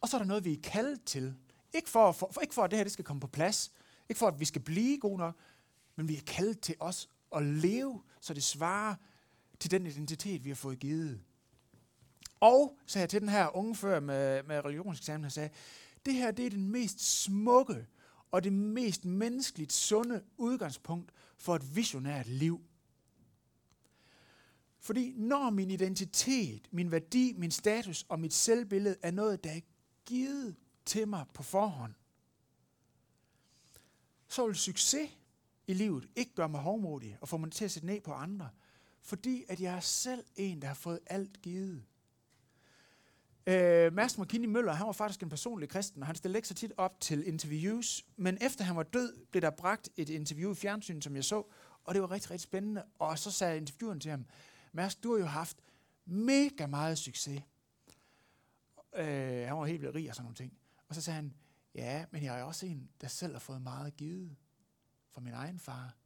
Og 0.00 0.08
så 0.08 0.16
er 0.16 0.18
der 0.18 0.26
noget, 0.26 0.44
vi 0.44 0.52
er 0.52 0.60
kaldet 0.62 1.04
til. 1.04 1.34
Ikke 1.72 1.90
for, 1.90 2.12
for, 2.12 2.30
for, 2.32 2.40
ikke 2.40 2.54
for 2.54 2.62
at 2.62 2.70
det 2.70 2.78
her 2.78 2.84
det 2.84 2.92
skal 2.92 3.04
komme 3.04 3.20
på 3.20 3.26
plads. 3.26 3.72
Ikke 4.08 4.18
for, 4.18 4.28
at 4.28 4.40
vi 4.40 4.44
skal 4.44 4.62
blive 4.62 4.98
gode 4.98 5.18
nok. 5.18 5.36
Men 6.00 6.08
vi 6.08 6.16
er 6.16 6.22
kaldet 6.26 6.60
til 6.60 6.74
os 6.78 7.08
at 7.36 7.42
leve, 7.42 8.02
så 8.20 8.34
det 8.34 8.42
svarer 8.42 8.94
til 9.58 9.70
den 9.70 9.86
identitet, 9.86 10.44
vi 10.44 10.50
har 10.50 10.54
fået 10.54 10.78
givet. 10.78 11.20
Og, 12.40 12.78
sagde 12.86 13.02
jeg 13.02 13.08
til 13.08 13.20
den 13.20 13.28
her 13.28 13.56
unge 13.56 13.76
før 13.76 14.00
med, 14.00 14.42
med 14.42 14.64
religionseksamen, 14.64 15.24
han 15.24 15.30
sagde, 15.30 15.50
Det 16.06 16.14
her 16.14 16.30
det 16.30 16.46
er 16.46 16.50
den 16.50 16.68
mest 16.68 17.22
smukke 17.22 17.86
og 18.30 18.44
det 18.44 18.52
mest 18.52 19.04
menneskeligt 19.04 19.72
sunde 19.72 20.24
udgangspunkt 20.36 21.12
for 21.38 21.56
et 21.56 21.76
visionært 21.76 22.26
liv. 22.26 22.60
Fordi 24.78 25.12
når 25.16 25.50
min 25.50 25.70
identitet, 25.70 26.68
min 26.70 26.90
værdi, 26.90 27.34
min 27.36 27.50
status 27.50 28.06
og 28.08 28.20
mit 28.20 28.34
selvbillede 28.34 28.96
er 29.02 29.10
noget, 29.10 29.44
der 29.44 29.50
er 29.50 29.60
givet 30.04 30.56
til 30.84 31.08
mig 31.08 31.26
på 31.34 31.42
forhånd, 31.42 31.94
så 34.28 34.46
vil 34.46 34.56
succes 34.56 35.10
i 35.70 35.74
livet 35.74 36.08
ikke 36.16 36.34
gør 36.34 36.46
mig 36.46 36.60
hovmodig 36.60 37.18
og 37.20 37.28
får 37.28 37.36
mig 37.36 37.52
til 37.52 37.64
at 37.64 37.70
sætte 37.70 37.86
ned 37.86 38.00
på 38.00 38.12
andre, 38.12 38.48
fordi 39.02 39.44
at 39.48 39.60
jeg 39.60 39.76
er 39.76 39.80
selv 39.80 40.24
en, 40.36 40.62
der 40.62 40.68
har 40.68 40.74
fået 40.74 40.98
alt 41.06 41.42
givet. 41.42 41.84
Øh, 43.46 43.92
Mads 43.92 44.18
McKinney 44.18 44.48
Møller, 44.48 44.72
han 44.72 44.86
var 44.86 44.92
faktisk 44.92 45.22
en 45.22 45.28
personlig 45.28 45.68
kristen, 45.68 46.02
og 46.02 46.06
han 46.06 46.16
stillede 46.16 46.38
ikke 46.38 46.48
så 46.48 46.54
tit 46.54 46.72
op 46.76 47.00
til 47.00 47.26
interviews, 47.26 48.06
men 48.16 48.38
efter 48.40 48.64
han 48.64 48.76
var 48.76 48.82
død, 48.82 49.26
blev 49.30 49.42
der 49.42 49.50
bragt 49.50 49.88
et 49.96 50.08
interview 50.08 50.52
i 50.52 50.54
fjernsynet, 50.54 51.04
som 51.04 51.16
jeg 51.16 51.24
så, 51.24 51.42
og 51.84 51.94
det 51.94 52.02
var 52.02 52.10
rigtig, 52.10 52.30
rigtig 52.30 52.44
spændende, 52.44 52.84
og 52.98 53.18
så 53.18 53.30
sagde 53.30 53.56
intervieweren 53.56 54.00
til 54.00 54.10
ham, 54.10 54.24
Mads, 54.72 54.96
du 54.96 55.12
har 55.12 55.18
jo 55.18 55.26
haft 55.26 55.56
mega 56.06 56.66
meget 56.66 56.98
succes. 56.98 57.42
Øh, 58.96 59.46
han 59.46 59.56
var 59.56 59.66
helt 59.66 59.82
vildt 59.82 59.94
rig 59.94 60.08
og 60.08 60.14
sådan 60.14 60.24
nogle 60.24 60.36
ting. 60.36 60.52
Og 60.88 60.94
så 60.94 61.00
sagde 61.00 61.14
han, 61.14 61.34
ja, 61.74 62.04
men 62.10 62.22
jeg 62.22 62.40
er 62.40 62.42
også 62.42 62.66
en, 62.66 62.90
der 63.00 63.08
selv 63.08 63.32
har 63.32 63.40
fået 63.40 63.62
meget 63.62 63.96
givet 63.96 64.36
fra 65.10 65.20
min 65.20 65.32
egen 65.32 65.58
far. 65.58 65.96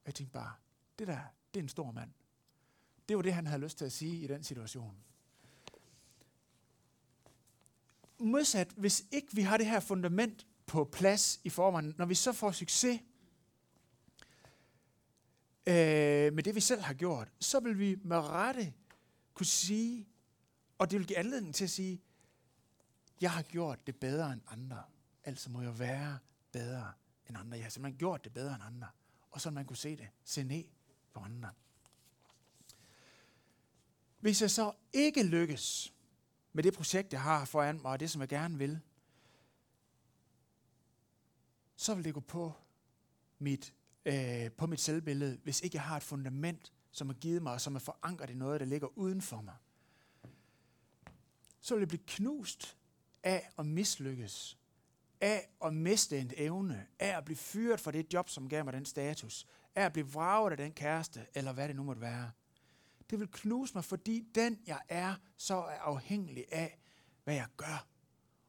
Og 0.00 0.06
jeg 0.06 0.14
tænkte 0.14 0.32
bare, 0.32 0.52
det 0.98 1.06
der, 1.06 1.20
det 1.54 1.60
er 1.60 1.62
en 1.62 1.68
stor 1.68 1.90
mand. 1.90 2.10
Det 3.08 3.16
var 3.16 3.22
det, 3.22 3.34
han 3.34 3.46
havde 3.46 3.62
lyst 3.62 3.78
til 3.78 3.84
at 3.84 3.92
sige 3.92 4.24
i 4.24 4.26
den 4.26 4.44
situation. 4.44 4.96
Modsat, 8.18 8.72
hvis 8.76 9.04
ikke 9.10 9.28
vi 9.34 9.42
har 9.42 9.56
det 9.56 9.66
her 9.66 9.80
fundament 9.80 10.46
på 10.66 10.84
plads 10.84 11.40
i 11.44 11.50
forvejen, 11.50 11.94
når 11.98 12.06
vi 12.06 12.14
så 12.14 12.32
får 12.32 12.52
succes 12.52 13.00
øh, 15.66 16.32
med 16.32 16.42
det, 16.42 16.54
vi 16.54 16.60
selv 16.60 16.80
har 16.80 16.94
gjort, 16.94 17.32
så 17.40 17.60
vil 17.60 17.78
vi 17.78 17.96
med 18.04 18.16
rette 18.16 18.74
kunne 19.34 19.46
sige, 19.46 20.08
og 20.78 20.90
det 20.90 20.98
vil 20.98 21.06
give 21.06 21.18
anledning 21.18 21.54
til 21.54 21.64
at 21.64 21.70
sige, 21.70 22.02
jeg 23.20 23.30
har 23.32 23.42
gjort 23.42 23.86
det 23.86 23.96
bedre 23.96 24.32
end 24.32 24.40
andre. 24.46 24.82
Altså 25.24 25.50
må 25.50 25.62
jeg 25.62 25.78
være 25.78 26.18
bedre 26.52 26.92
end 27.28 27.38
andre. 27.38 27.56
Jeg 27.56 27.64
har 27.64 27.70
simpelthen 27.70 27.98
gjort 27.98 28.24
det 28.24 28.32
bedre 28.32 28.54
end 28.54 28.62
andre. 28.62 28.88
Og 29.30 29.40
så 29.40 29.50
man 29.50 29.64
kunne 29.64 29.76
se 29.76 29.96
det. 29.96 30.08
Se 30.24 30.44
ned 30.44 30.64
på 31.12 31.20
andre. 31.20 31.50
Hvis 34.20 34.42
jeg 34.42 34.50
så 34.50 34.72
ikke 34.92 35.22
lykkes 35.22 35.94
med 36.52 36.62
det 36.62 36.74
projekt, 36.74 37.12
jeg 37.12 37.22
har 37.22 37.44
foran 37.44 37.80
mig, 37.82 37.90
og 37.90 38.00
det, 38.00 38.10
som 38.10 38.20
jeg 38.20 38.28
gerne 38.28 38.58
vil, 38.58 38.80
så 41.76 41.94
vil 41.94 42.04
det 42.04 42.14
gå 42.14 42.20
på 42.20 42.52
mit, 43.38 43.74
øh, 44.04 44.50
på 44.52 44.66
mit 44.66 44.80
selvbillede, 44.80 45.38
hvis 45.42 45.60
ikke 45.60 45.76
jeg 45.76 45.82
har 45.82 45.96
et 45.96 46.02
fundament, 46.02 46.72
som 46.90 47.10
er 47.10 47.14
givet 47.14 47.42
mig, 47.42 47.52
og 47.52 47.60
som 47.60 47.74
er 47.74 47.78
forankret 47.78 48.30
i 48.30 48.34
noget, 48.34 48.60
der 48.60 48.66
ligger 48.66 48.98
uden 48.98 49.22
for 49.22 49.40
mig. 49.40 49.56
Så 51.60 51.74
vil 51.74 51.80
det 51.80 51.88
blive 51.88 52.02
knust 52.06 52.76
af 53.22 53.50
at 53.58 53.66
mislykkes, 53.66 54.58
af 55.20 55.48
at 55.64 55.74
miste 55.74 56.18
en 56.18 56.32
evne, 56.36 56.86
af 56.98 57.16
at 57.16 57.24
blive 57.24 57.36
fyret 57.36 57.80
fra 57.80 57.90
det 57.90 58.14
job, 58.14 58.28
som 58.28 58.48
gav 58.48 58.64
mig 58.64 58.72
den 58.72 58.84
status, 58.84 59.46
af 59.74 59.84
at 59.84 59.92
blive 59.92 60.12
vraget 60.12 60.50
af 60.50 60.56
den 60.56 60.72
kæreste, 60.72 61.26
eller 61.34 61.52
hvad 61.52 61.68
det 61.68 61.76
nu 61.76 61.82
måtte 61.82 62.00
være. 62.00 62.30
Det 63.10 63.20
vil 63.20 63.28
knuse 63.32 63.74
mig, 63.74 63.84
fordi 63.84 64.28
den 64.34 64.58
jeg 64.66 64.80
er, 64.88 65.14
så 65.36 65.54
er 65.54 65.78
afhængig 65.78 66.44
af, 66.52 66.78
hvad 67.24 67.34
jeg 67.34 67.46
gør, 67.56 67.86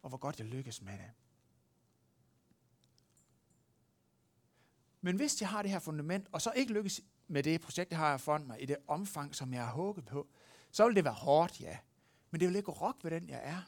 og 0.02 0.10
hvor 0.10 0.18
godt 0.18 0.40
jeg 0.40 0.48
lykkes 0.48 0.82
med 0.82 0.94
det. 0.94 1.12
Men 5.02 5.16
hvis 5.16 5.42
jeg 5.42 5.50
har 5.50 5.62
det 5.62 5.72
her 5.72 5.80
fundament, 5.80 6.28
og 6.32 6.42
så 6.42 6.52
ikke 6.52 6.74
lykkes 6.74 7.02
med 7.28 7.44
det 7.44 7.62
projekt, 7.62 7.92
jeg 7.92 8.00
har 8.00 8.18
foran 8.18 8.48
mig, 8.48 8.62
i 8.62 8.66
det 8.66 8.78
omfang, 8.88 9.36
som 9.36 9.54
jeg 9.54 9.66
har 9.66 9.72
håbet 9.72 10.06
på, 10.06 10.28
så 10.72 10.86
vil 10.86 10.96
det 10.96 11.04
være 11.04 11.14
hårdt, 11.14 11.62
ja. 11.62 11.78
Men 12.32 12.40
det 12.40 12.48
vil 12.48 12.56
ikke 12.56 12.72
rokke 12.72 13.04
ved 13.04 13.12
den, 13.12 13.30
jeg 13.30 13.42
er. 13.44 13.62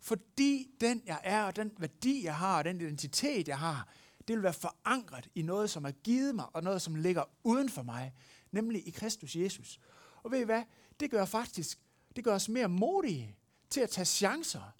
Fordi 0.00 0.70
den, 0.80 1.02
jeg 1.06 1.20
er, 1.24 1.42
og 1.42 1.56
den 1.56 1.72
værdi, 1.78 2.24
jeg 2.24 2.36
har, 2.36 2.58
og 2.58 2.64
den 2.64 2.80
identitet, 2.80 3.48
jeg 3.48 3.58
har, 3.58 3.88
det 4.28 4.36
vil 4.36 4.42
være 4.42 4.52
forankret 4.52 5.28
i 5.34 5.42
noget, 5.42 5.70
som 5.70 5.84
er 5.84 5.90
givet 5.90 6.34
mig, 6.34 6.46
og 6.52 6.62
noget, 6.62 6.82
som 6.82 6.94
ligger 6.94 7.24
uden 7.44 7.68
for 7.68 7.82
mig, 7.82 8.14
nemlig 8.52 8.88
i 8.88 8.90
Kristus 8.90 9.36
Jesus. 9.36 9.80
Og 10.22 10.30
ved 10.30 10.40
I 10.40 10.44
hvad? 10.44 10.62
Det 11.00 11.10
gør 11.10 11.24
faktisk, 11.24 11.78
det 12.16 12.24
gør 12.24 12.34
os 12.34 12.48
mere 12.48 12.68
modige 12.68 13.36
til 13.70 13.80
at 13.80 13.90
tage 13.90 14.04
chancer, 14.04 14.74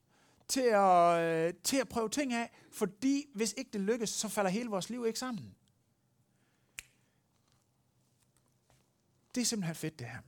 til 0.48 0.60
at, 0.60 1.20
øh, 1.20 1.54
til 1.64 1.76
at 1.76 1.88
prøve 1.88 2.08
ting 2.08 2.32
af, 2.32 2.50
fordi 2.70 3.26
hvis 3.34 3.54
ikke 3.58 3.70
det 3.70 3.80
lykkes, 3.80 4.10
så 4.10 4.28
falder 4.28 4.50
hele 4.50 4.70
vores 4.70 4.90
liv 4.90 5.06
ikke 5.06 5.18
sammen. 5.18 5.54
Det 9.34 9.40
er 9.40 9.44
simpelthen 9.44 9.74
fedt, 9.74 9.98
det 9.98 10.06
her. 10.06 10.18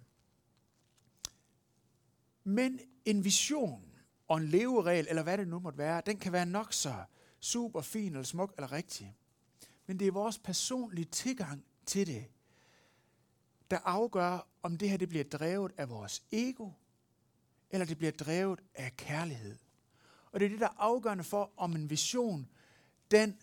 Men 2.44 2.80
en 3.04 3.24
vision 3.24 3.89
og 4.30 4.36
en 4.36 4.48
leveregel, 4.48 5.06
eller 5.08 5.22
hvad 5.22 5.38
det 5.38 5.48
nu 5.48 5.58
måtte 5.58 5.78
være, 5.78 6.02
den 6.06 6.16
kan 6.18 6.32
være 6.32 6.46
nok 6.46 6.72
så 6.72 6.94
super 7.40 7.80
fin, 7.80 8.12
eller 8.12 8.22
smuk, 8.22 8.54
eller 8.56 8.72
rigtig. 8.72 9.16
Men 9.86 9.98
det 9.98 10.06
er 10.06 10.12
vores 10.12 10.38
personlige 10.38 11.04
tilgang 11.04 11.64
til 11.86 12.06
det, 12.06 12.24
der 13.70 13.78
afgør, 13.84 14.48
om 14.62 14.78
det 14.78 14.90
her 14.90 14.96
det 14.96 15.08
bliver 15.08 15.24
drevet 15.24 15.72
af 15.76 15.88
vores 15.88 16.22
ego, 16.32 16.70
eller 17.70 17.86
det 17.86 17.98
bliver 17.98 18.12
drevet 18.12 18.60
af 18.74 18.96
kærlighed. 18.96 19.58
Og 20.32 20.40
det 20.40 20.46
er 20.46 20.50
det, 20.50 20.60
der 20.60 20.66
er 20.66 20.78
afgørende 20.78 21.24
for, 21.24 21.52
om 21.56 21.72
en 21.76 21.90
vision, 21.90 22.48
den 23.10 23.38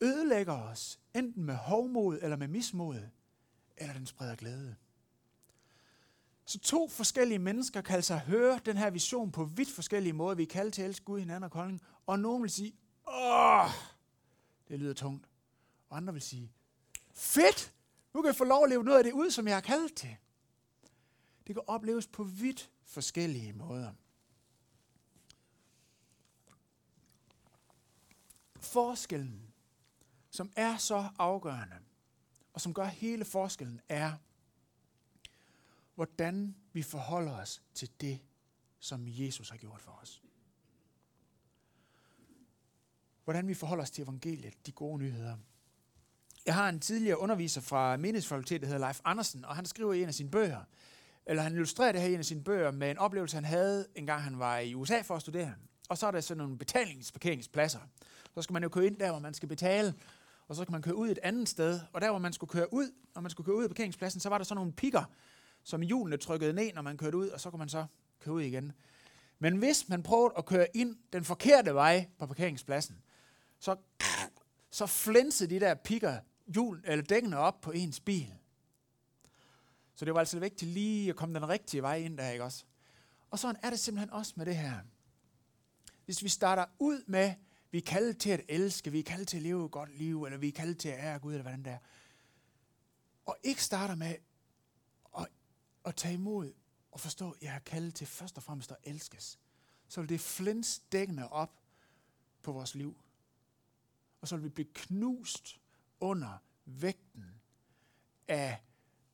ødelægger 0.00 0.52
os, 0.52 1.00
enten 1.14 1.44
med 1.44 1.54
hovmod 1.54 2.18
eller 2.22 2.36
med 2.36 2.48
mismod, 2.48 3.00
eller 3.76 3.94
den 3.94 4.06
spreder 4.06 4.34
glæde. 4.34 4.76
Så 6.52 6.58
to 6.58 6.88
forskellige 6.88 7.38
mennesker 7.38 7.80
kan 7.80 7.96
altså 7.96 8.16
høre 8.16 8.60
den 8.66 8.76
her 8.76 8.90
vision 8.90 9.32
på 9.32 9.44
vidt 9.44 9.70
forskellige 9.70 10.12
måder. 10.12 10.34
Vi 10.34 10.44
kalder 10.44 10.70
til 10.70 10.82
at 10.82 10.88
elske 10.88 11.04
Gud, 11.04 11.18
hinanden 11.18 11.42
og 11.42 11.50
kolding. 11.50 11.80
Og 12.06 12.18
nogen 12.18 12.42
vil 12.42 12.50
sige, 12.50 12.72
åh, 13.08 13.70
det 14.68 14.78
lyder 14.78 14.94
tungt. 14.94 15.28
Og 15.88 15.96
andre 15.96 16.12
vil 16.12 16.22
sige, 16.22 16.52
fedt, 17.14 17.72
nu 18.14 18.22
kan 18.22 18.26
jeg 18.26 18.36
få 18.36 18.44
lov 18.44 18.64
at 18.64 18.70
leve 18.70 18.84
noget 18.84 18.98
af 18.98 19.04
det 19.04 19.12
ud, 19.12 19.30
som 19.30 19.46
jeg 19.46 19.56
har 19.56 19.60
kaldt 19.60 19.94
til. 19.94 20.16
Det 21.46 21.54
kan 21.54 21.62
opleves 21.66 22.06
på 22.06 22.24
vidt 22.24 22.70
forskellige 22.84 23.52
måder. 23.52 23.92
Forskellen, 28.60 29.52
som 30.30 30.52
er 30.56 30.76
så 30.76 31.08
afgørende, 31.18 31.76
og 32.52 32.60
som 32.60 32.74
gør 32.74 32.84
hele 32.84 33.24
forskellen, 33.24 33.80
er, 33.88 34.12
hvordan 36.02 36.54
vi 36.72 36.82
forholder 36.82 37.32
os 37.32 37.62
til 37.74 37.90
det, 38.00 38.20
som 38.78 39.04
Jesus 39.06 39.50
har 39.50 39.56
gjort 39.56 39.80
for 39.80 39.98
os. 40.02 40.22
Hvordan 43.24 43.48
vi 43.48 43.54
forholder 43.54 43.82
os 43.82 43.90
til 43.90 44.02
evangeliet, 44.02 44.66
de 44.66 44.72
gode 44.72 44.98
nyheder. 44.98 45.36
Jeg 46.46 46.54
har 46.54 46.68
en 46.68 46.80
tidligere 46.80 47.18
underviser 47.18 47.60
fra 47.60 47.96
menighedsfakultetet, 47.96 48.60
der 48.60 48.66
hedder 48.66 48.86
Leif 48.86 49.00
Andersen, 49.04 49.44
og 49.44 49.56
han 49.56 49.66
skriver 49.66 49.92
i 49.92 50.02
en 50.02 50.08
af 50.08 50.14
sine 50.14 50.30
bøger, 50.30 50.64
eller 51.26 51.42
han 51.42 51.52
illustrerer 51.52 51.92
det 51.92 52.00
her 52.00 52.08
i 52.08 52.12
en 52.12 52.18
af 52.18 52.24
sine 52.24 52.44
bøger 52.44 52.70
med 52.70 52.90
en 52.90 52.98
oplevelse, 52.98 53.36
han 53.36 53.44
havde, 53.44 53.86
en 53.94 54.06
gang 54.06 54.22
han 54.22 54.38
var 54.38 54.58
i 54.58 54.74
USA 54.74 55.00
for 55.00 55.16
at 55.16 55.22
studere. 55.22 55.54
Og 55.88 55.98
så 55.98 56.06
er 56.06 56.10
der 56.10 56.20
sådan 56.20 56.38
nogle 56.38 56.58
betalingsparkeringspladser. 56.58 57.80
Så 58.34 58.42
skal 58.42 58.52
man 58.52 58.62
jo 58.62 58.68
køre 58.68 58.86
ind 58.86 58.96
der, 58.96 59.10
hvor 59.10 59.20
man 59.20 59.34
skal 59.34 59.48
betale, 59.48 59.94
og 60.48 60.56
så 60.56 60.64
kan 60.64 60.72
man 60.72 60.82
køre 60.82 60.96
ud 60.96 61.08
et 61.08 61.18
andet 61.22 61.48
sted. 61.48 61.80
Og 61.92 62.00
der, 62.00 62.10
hvor 62.10 62.18
man 62.18 62.32
skulle 62.32 62.50
køre 62.50 62.72
ud, 62.74 62.92
når 63.14 63.22
man 63.22 63.30
skulle 63.30 63.44
køre 63.44 63.56
ud 63.56 63.62
af 63.62 63.70
parkeringspladsen, 63.70 64.20
så 64.20 64.28
var 64.28 64.38
der 64.38 64.44
sådan 64.44 64.56
nogle 64.56 64.72
pikker, 64.72 65.04
som 65.64 65.80
hjulene 65.80 66.16
trykkede 66.16 66.52
ned, 66.52 66.72
når 66.72 66.82
man 66.82 66.96
kørte 66.96 67.16
ud, 67.16 67.28
og 67.28 67.40
så 67.40 67.50
kunne 67.50 67.58
man 67.58 67.68
så 67.68 67.86
køre 68.20 68.34
ud 68.34 68.42
igen. 68.42 68.72
Men 69.38 69.56
hvis 69.56 69.88
man 69.88 70.02
prøvede 70.02 70.34
at 70.38 70.46
køre 70.46 70.66
ind 70.76 70.96
den 71.12 71.24
forkerte 71.24 71.74
vej 71.74 72.08
på 72.18 72.26
parkeringspladsen, 72.26 73.02
så, 73.58 73.76
så 74.70 74.86
flænsede 74.86 75.54
de 75.54 75.60
der 75.60 75.74
pikker 75.74 76.18
hjul, 76.46 76.82
eller 76.84 77.04
dækkene 77.04 77.38
op 77.38 77.60
på 77.60 77.70
ens 77.70 78.00
bil. 78.00 78.34
Så 79.94 80.04
det 80.04 80.14
var 80.14 80.20
altså 80.20 80.38
vigtigt 80.38 80.70
lige 80.70 81.10
at 81.10 81.16
komme 81.16 81.34
den 81.34 81.48
rigtige 81.48 81.82
vej 81.82 81.96
ind 81.96 82.18
der, 82.18 82.30
ikke 82.30 82.44
også? 82.44 82.64
Og 83.30 83.38
sådan 83.38 83.56
er 83.62 83.70
det 83.70 83.78
simpelthen 83.78 84.10
også 84.10 84.32
med 84.36 84.46
det 84.46 84.56
her. 84.56 84.78
Hvis 86.04 86.22
vi 86.22 86.28
starter 86.28 86.64
ud 86.78 87.04
med, 87.06 87.34
vi 87.70 87.78
er 87.78 87.82
kaldet 87.82 88.18
til 88.18 88.30
at 88.30 88.40
elske, 88.48 88.92
vi 88.92 88.98
er 88.98 89.02
kaldet 89.02 89.28
til 89.28 89.36
at 89.36 89.42
leve 89.42 89.64
et 89.64 89.70
godt 89.70 89.98
liv, 89.98 90.24
eller 90.24 90.38
vi 90.38 90.48
er 90.48 90.52
kaldet 90.52 90.78
til 90.78 90.88
at 90.88 90.98
ære 90.98 91.18
Gud, 91.18 91.32
eller 91.32 91.42
hvordan 91.42 91.64
det 91.64 91.72
er, 91.72 91.78
og 93.26 93.36
ikke 93.42 93.64
starter 93.64 93.94
med 93.94 94.14
at 95.84 95.96
tage 95.96 96.14
imod 96.14 96.52
og 96.90 97.00
forstå, 97.00 97.30
at 97.30 97.42
jeg 97.42 97.54
er 97.54 97.58
kaldet 97.58 97.94
til 97.94 98.06
først 98.06 98.36
og 98.36 98.42
fremmest 98.42 98.70
at 98.70 98.76
elskes, 98.84 99.38
så 99.88 100.00
vil 100.00 100.08
det 100.08 100.20
flins 100.20 100.78
dækkende 100.78 101.28
op 101.28 101.62
på 102.42 102.52
vores 102.52 102.74
liv. 102.74 102.96
Og 104.20 104.28
så 104.28 104.36
vil 104.36 104.44
vi 104.44 104.48
blive 104.48 104.68
knust 104.74 105.60
under 106.00 106.38
vægten 106.64 107.40
af 108.28 108.60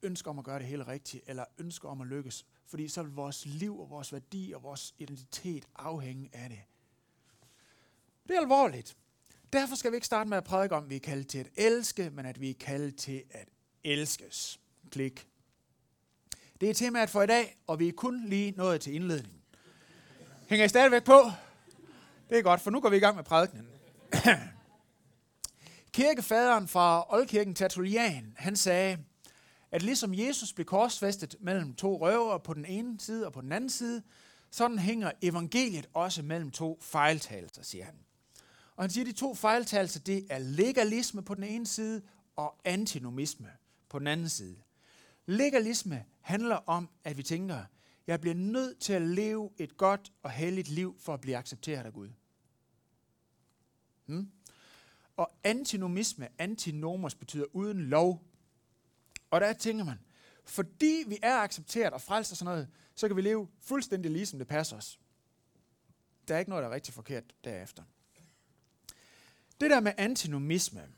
ønsker 0.02 0.30
om 0.30 0.38
at 0.38 0.44
gøre 0.44 0.58
det 0.58 0.66
hele 0.66 0.87
rigtigt, 0.87 1.25
eller 1.26 1.44
ønsker 1.58 1.88
om 1.88 2.00
at 2.00 2.06
lykkes. 2.06 2.46
Fordi 2.66 2.88
så 2.88 3.02
vil 3.02 3.12
vores 3.12 3.46
liv 3.46 3.80
og 3.80 3.90
vores 3.90 4.12
værdi 4.12 4.52
og 4.52 4.62
vores 4.62 4.94
identitet 4.98 5.68
afhænge 5.75 6.30
af 6.32 6.48
det. 6.48 6.60
Det 8.28 8.37
er 8.37 8.40
alvorligt. 8.40 8.96
Derfor 9.52 9.75
skal 9.75 9.90
vi 9.90 9.96
ikke 9.96 10.06
starte 10.06 10.30
med 10.30 10.38
at 10.38 10.44
prædike 10.44 10.75
om, 10.75 10.84
at 10.84 10.90
vi 10.90 10.96
er 10.96 11.00
kaldet 11.00 11.28
til 11.28 11.38
at 11.38 11.48
elske, 11.56 12.10
men 12.10 12.26
at 12.26 12.40
vi 12.40 12.50
er 12.50 12.54
kaldet 12.54 12.96
til 12.96 13.25
at 13.30 13.48
elskes. 13.84 14.60
Klik. 14.90 15.28
Det 16.61 16.71
er 16.71 16.75
temaet 16.75 17.11
for 17.11 17.23
i 17.23 17.27
dag, 17.27 17.59
og 17.67 17.79
vi 17.79 17.88
er 17.88 17.93
kun 17.93 18.25
lige 18.29 18.50
nået 18.57 18.81
til 18.81 18.95
indledningen. 18.95 19.41
Hænger 20.49 20.65
I 20.65 20.69
stadigvæk 20.69 21.05
på? 21.05 21.31
Det 22.31 22.38
er 22.38 22.43
godt, 22.43 22.61
for 22.61 22.71
nu 22.71 22.81
går 22.81 22.88
vi 22.91 22.97
i 22.97 23.00
gang 23.00 23.17
med 23.17 23.25
prædikenen. 23.25 23.67
Kirkefaderen 25.93 26.69
fra 26.69 27.15
Oldkirken 27.15 27.55
Tertullian, 27.55 28.35
han 28.37 28.57
sagde, 28.57 28.99
at 29.71 29.83
ligesom 29.83 30.15
Jesus 30.15 30.53
blev 30.53 30.67
korsfæstet 30.67 31.37
mellem 31.41 31.75
to 31.75 32.00
røver 32.00 32.38
på 32.38 32.55
den 32.55 32.65
ene 32.65 33.00
side 33.00 33.27
og 33.27 33.33
på 33.33 33.41
den 33.41 33.53
anden 33.53 33.71
side, 33.71 34.03
sådan 34.50 34.79
hænger 34.79 35.12
evangeliet 35.23 35.88
også 35.95 36.23
mellem 36.23 36.50
to 36.50 36.79
fejltagelser, 36.83 37.62
siger 37.62 37.85
han. 37.85 37.95
Og 38.77 38.83
han 38.83 38.91
siger, 38.91 39.05
at 39.05 39.07
de 39.07 39.12
to 39.12 39.35
fejltagelser, 39.35 40.00
det 40.00 40.27
er 40.31 40.38
legalisme 40.38 41.23
på 41.23 41.35
den 41.35 41.45
ene 41.45 41.67
side 41.67 42.03
og 42.37 42.55
antinomisme 42.65 43.49
på 43.88 43.99
den 43.99 44.07
anden 44.07 44.29
side. 44.29 44.57
Legalisme 45.28 46.04
handler 46.20 46.56
om, 46.56 46.88
at 47.04 47.16
vi 47.16 47.23
tænker, 47.23 47.64
jeg 48.06 48.20
bliver 48.20 48.35
nødt 48.35 48.78
til 48.78 48.92
at 48.92 49.02
leve 49.02 49.50
et 49.58 49.76
godt 49.76 50.12
og 50.23 50.30
helligt 50.30 50.68
liv 50.68 50.97
for 50.99 51.14
at 51.14 51.20
blive 51.20 51.37
accepteret 51.37 51.87
af 51.87 51.92
Gud. 51.92 52.08
Hmm? 54.06 54.30
Og 55.16 55.30
antinomisme, 55.44 56.28
antinomos, 56.38 57.14
betyder 57.14 57.44
uden 57.52 57.80
lov. 57.80 58.23
Og 59.30 59.40
der 59.40 59.52
tænker 59.52 59.85
man, 59.85 59.99
fordi 60.44 61.04
vi 61.06 61.18
er 61.23 61.37
accepteret 61.37 61.92
og 61.92 62.00
frelst 62.00 62.32
og 62.32 62.37
sådan 62.37 62.52
noget, 62.52 62.68
så 62.94 63.08
kan 63.08 63.16
vi 63.16 63.23
leve 63.23 63.49
fuldstændig 63.61 64.11
lige 64.11 64.26
som 64.26 64.38
det 64.38 64.49
passer 64.49 64.76
os. 64.76 65.00
Der 66.28 66.35
er 66.35 66.38
ikke 66.38 66.50
noget, 66.50 66.62
der 66.62 66.68
er 66.68 66.75
rigtig 66.75 66.94
forkert 66.94 67.25
derefter. 67.44 67.82
Det 69.61 69.70
der 69.70 69.80
med 69.80 69.92
antinomisme, 69.99 70.88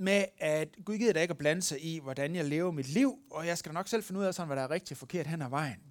med 0.00 0.24
at 0.38 0.76
Gud 0.84 0.98
gider 0.98 1.12
da 1.12 1.20
ikke 1.20 1.32
at 1.32 1.38
blande 1.38 1.62
sig 1.62 1.84
i, 1.84 1.98
hvordan 1.98 2.36
jeg 2.36 2.44
lever 2.44 2.70
mit 2.70 2.88
liv, 2.88 3.18
og 3.30 3.46
jeg 3.46 3.58
skal 3.58 3.72
nok 3.72 3.88
selv 3.88 4.02
finde 4.02 4.20
ud 4.20 4.24
af, 4.24 4.34
sådan, 4.34 4.46
hvad 4.46 4.56
der 4.56 4.62
er 4.62 4.70
rigtig 4.70 4.96
forkert 4.96 5.26
hen 5.26 5.42
ad 5.42 5.48
vejen. 5.48 5.82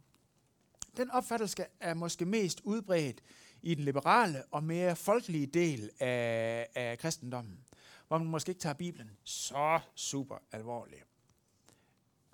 Den 0.98 1.12
opfattelse 1.12 1.66
er 1.80 1.94
måske 1.94 2.26
mest 2.26 2.62
udbredt 2.64 3.22
i 3.62 3.76
den 3.76 3.84
liberale 3.84 4.44
og 4.52 4.64
mere 4.64 4.96
folkelige 4.96 5.48
del 5.48 5.90
af, 6.00 6.68
af 6.76 6.98
kristendommen, 6.98 7.60
hvor 8.08 8.18
man 8.18 8.28
måske 8.28 8.50
ikke 8.50 8.62
tager 8.62 8.74
Bibelen 8.74 9.18
så 9.24 9.80
super 9.96 10.38
alvorligt. 10.52 11.06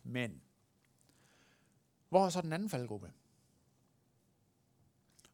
Men, 0.04 0.42
hvor 2.10 2.26
er 2.26 2.30
så 2.30 2.42
den 2.42 2.54
anden 2.54 2.70
faldgruppe? 2.70 3.12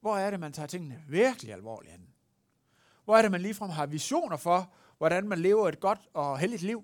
Hvor 0.02 0.18
er 0.18 0.30
det, 0.30 0.40
man 0.40 0.54
tager 0.54 0.68
tingene 0.68 1.04
virkelig 1.08 1.54
alvorligt 1.54 1.94
an? 1.94 2.08
Hvor 3.06 3.18
er 3.18 3.22
det, 3.22 3.32
man 3.32 3.42
ligefrem 3.42 3.70
har 3.70 3.86
visioner 3.86 4.38
for, 4.38 4.74
hvordan 5.00 5.28
man 5.28 5.40
lever 5.40 5.68
et 5.68 5.80
godt 5.80 6.10
og 6.14 6.40
heldigt 6.40 6.62
liv? 6.62 6.84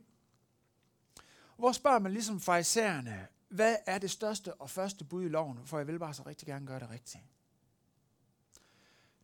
Hvor 1.58 1.72
spørger 1.72 2.00
man 2.00 2.12
ligesom 2.12 2.40
farisæerne, 2.40 3.28
hvad 3.50 3.76
er 3.86 3.98
det 3.98 4.12
største 4.12 4.54
og 4.54 4.70
første 4.70 5.06
bud 5.06 5.26
i 5.26 5.28
loven, 5.28 5.66
for 5.66 5.78
jeg 5.78 5.88
vil 5.88 6.00
bare 6.00 6.14
så 6.14 6.24
rigtig 6.26 6.48
gerne 6.48 6.68
gøre 6.68 6.80
det 6.80 6.90
rigtigt? 6.90 7.24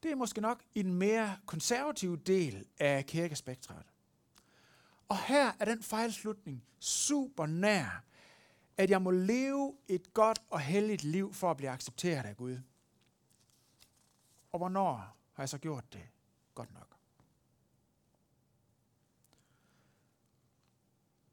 Det 0.04 0.12
er 0.12 0.16
måske 0.16 0.42
nok 0.42 0.64
i 0.74 0.82
den 0.82 0.94
mere 0.94 1.38
konservative 1.46 2.18
del 2.18 2.66
af 2.80 3.06
kirkespektret. 3.06 3.86
Og 5.10 5.18
her 5.18 5.52
er 5.60 5.66
den 5.66 5.84
fejlslutning 5.84 6.64
super 6.80 7.46
nær, 7.46 8.04
at 8.78 8.90
jeg 8.90 9.02
må 9.02 9.12
leve 9.12 9.78
et 9.88 10.14
godt 10.14 10.42
og 10.50 10.60
heldigt 10.60 11.04
liv 11.04 11.34
for 11.34 11.52
at 11.52 11.58
blive 11.58 11.70
accepteret 11.70 12.26
af 12.26 12.38
Gud. 12.38 12.58
Og 14.52 14.60
hvornår 14.60 14.96
har 15.34 15.44
jeg 15.44 15.50
så 15.50 15.58
gjort 15.58 15.94
det 15.94 16.08
godt 16.56 16.74
nok? 16.74 16.91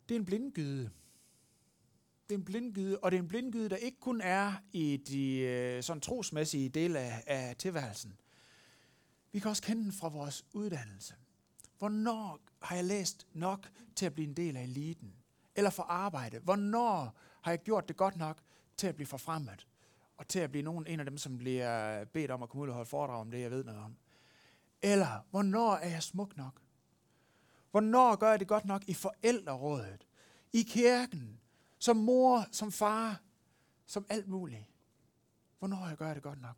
Det 0.09 0.15
er 0.15 0.19
en 0.19 0.25
blindgyde. 0.25 0.91
Det 2.29 2.35
er 2.35 2.39
en 2.39 2.45
blindgyde, 2.45 2.99
og 2.99 3.11
det 3.11 3.17
er 3.17 3.23
en 3.23 3.29
blindgyde, 3.29 3.69
der 3.69 3.77
ikke 3.77 4.01
kun 4.01 4.21
er 4.21 4.53
i 4.73 4.97
de 4.97 5.39
øh, 5.39 5.83
sådan 5.83 6.01
trosmæssige 6.01 6.69
dele 6.69 6.99
af, 6.99 7.23
af 7.27 7.57
tilværelsen. 7.57 8.21
Vi 9.33 9.39
kan 9.39 9.51
også 9.51 9.63
kende 9.63 9.83
den 9.83 9.93
fra 9.93 10.09
vores 10.09 10.45
uddannelse. 10.53 11.15
Hvornår 11.79 12.41
har 12.63 12.77
jeg 12.77 12.85
læst 12.85 13.27
nok 13.33 13.71
til 13.97 14.07
at 14.07 14.15
blive 14.15 14.29
en 14.29 14.35
del 14.35 14.57
af 14.57 14.63
eliten? 14.63 15.15
Eller 15.55 15.71
for 15.71 15.83
arbejde? 15.83 16.39
Hvornår 16.39 17.19
har 17.41 17.51
jeg 17.51 17.63
gjort 17.63 17.89
det 17.89 17.97
godt 17.97 18.17
nok 18.17 18.41
til 18.77 18.87
at 18.87 18.95
blive 18.95 19.07
forfremmet? 19.07 19.67
Og 20.17 20.29
til 20.29 20.39
at 20.39 20.51
blive 20.51 20.63
nogen, 20.63 20.87
en 20.87 21.01
af 21.01 21.07
dem, 21.07 21.19
som 21.19 21.39
bliver 21.39 22.05
bedt 22.05 22.31
om 22.31 22.43
at 22.43 22.49
komme 22.49 22.63
ud 22.63 22.69
og 22.69 22.75
holde 22.75 22.89
foredrag 22.89 23.21
om 23.21 23.31
det, 23.31 23.41
jeg 23.41 23.51
ved 23.51 23.65
noget 23.65 23.81
om? 23.81 23.97
Eller 24.83 25.27
hvornår 25.31 25.75
er 25.75 25.89
jeg 25.89 26.03
smuk 26.03 26.37
nok? 26.37 26.61
Hvornår 27.71 28.17
gør 28.17 28.31
jeg 28.31 28.41
det 28.41 28.49
godt 28.49 28.65
nok 28.65 28.83
i 28.87 28.95
forældrerådet? 28.95 30.08
I 30.53 30.63
kirken? 30.63 31.41
Som 31.79 31.97
mor, 31.97 32.47
som 32.53 32.73
far? 32.73 33.21
Som 33.87 34.07
alt 34.09 34.29
muligt? 34.29 34.65
Hvornår 35.59 35.89
jeg 35.89 35.97
gør 35.97 36.15
det 36.15 36.23
godt 36.23 36.41
nok? 36.41 36.57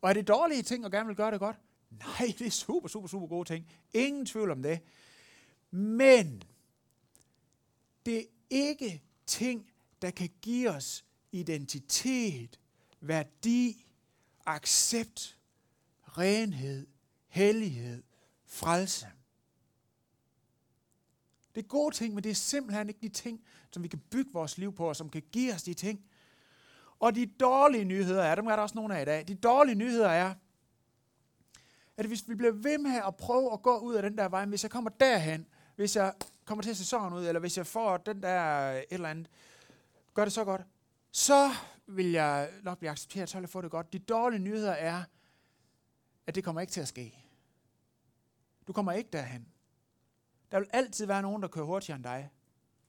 Og 0.00 0.10
er 0.10 0.12
det 0.12 0.28
dårlige 0.28 0.62
ting, 0.62 0.84
og 0.84 0.90
gerne 0.90 1.06
vil 1.06 1.16
gøre 1.16 1.30
det 1.30 1.40
godt? 1.40 1.56
Nej, 1.90 2.34
det 2.38 2.46
er 2.46 2.50
super, 2.50 2.88
super, 2.88 3.08
super 3.08 3.26
gode 3.26 3.48
ting. 3.48 3.72
Ingen 3.92 4.26
tvivl 4.26 4.50
om 4.50 4.62
det. 4.62 4.80
Men 5.70 6.42
det 8.06 8.18
er 8.18 8.24
ikke 8.50 9.02
ting, 9.26 9.70
der 10.02 10.10
kan 10.10 10.30
give 10.42 10.70
os 10.70 11.04
identitet, 11.32 12.60
værdi, 13.00 13.86
accept, 14.46 15.38
renhed, 16.02 16.86
hellighed, 17.28 18.02
frelse. 18.46 19.06
Det 21.54 21.62
er 21.62 21.68
gode 21.68 21.94
ting, 21.94 22.14
men 22.14 22.24
det 22.24 22.30
er 22.30 22.34
simpelthen 22.34 22.88
ikke 22.88 23.00
de 23.02 23.08
ting, 23.08 23.40
som 23.70 23.82
vi 23.82 23.88
kan 23.88 23.98
bygge 24.10 24.32
vores 24.32 24.58
liv 24.58 24.74
på, 24.74 24.88
og 24.88 24.96
som 24.96 25.08
kan 25.08 25.22
give 25.32 25.54
os 25.54 25.62
de 25.62 25.74
ting. 25.74 26.04
Og 27.00 27.14
de 27.14 27.26
dårlige 27.26 27.84
nyheder 27.84 28.22
er, 28.22 28.34
dem 28.34 28.46
er 28.46 28.56
der 28.56 28.62
også 28.62 28.74
nogle 28.74 28.96
af 28.96 29.02
i 29.02 29.04
dag, 29.04 29.28
de 29.28 29.34
dårlige 29.34 29.74
nyheder 29.74 30.08
er, 30.08 30.34
at 31.96 32.06
hvis 32.06 32.28
vi 32.28 32.34
bliver 32.34 32.52
ved 32.52 32.78
med 32.78 33.00
at 33.06 33.16
prøve 33.16 33.52
at 33.52 33.62
gå 33.62 33.78
ud 33.78 33.94
af 33.94 34.02
den 34.02 34.18
der 34.18 34.28
vej, 34.28 34.46
hvis 34.46 34.62
jeg 34.62 34.70
kommer 34.70 34.90
derhen, 34.90 35.46
hvis 35.76 35.96
jeg 35.96 36.14
kommer 36.44 36.62
til 36.62 36.76
sæsonen 36.76 37.18
ud, 37.18 37.26
eller 37.26 37.40
hvis 37.40 37.56
jeg 37.56 37.66
får 37.66 37.96
den 37.96 38.22
der 38.22 38.70
et 38.70 38.84
eller 38.90 39.08
andet, 39.08 39.30
gør 40.14 40.24
det 40.24 40.32
så 40.32 40.44
godt, 40.44 40.62
så 41.10 41.50
vil 41.86 42.10
jeg 42.10 42.50
nok 42.62 42.78
blive 42.78 42.90
accepteret, 42.90 43.28
så 43.28 43.36
vil 43.36 43.42
jeg 43.42 43.50
få 43.50 43.60
det 43.60 43.70
godt. 43.70 43.92
De 43.92 43.98
dårlige 43.98 44.40
nyheder 44.40 44.72
er, 44.72 45.04
at 46.26 46.34
det 46.34 46.44
kommer 46.44 46.60
ikke 46.60 46.70
til 46.70 46.80
at 46.80 46.88
ske. 46.88 47.24
Du 48.66 48.72
kommer 48.72 48.92
ikke 48.92 49.10
derhen. 49.12 49.49
Der 50.52 50.58
vil 50.58 50.68
altid 50.72 51.06
være 51.06 51.22
nogen, 51.22 51.42
der 51.42 51.48
kører 51.48 51.64
hurtigere 51.64 51.96
end 51.96 52.04
dig 52.04 52.30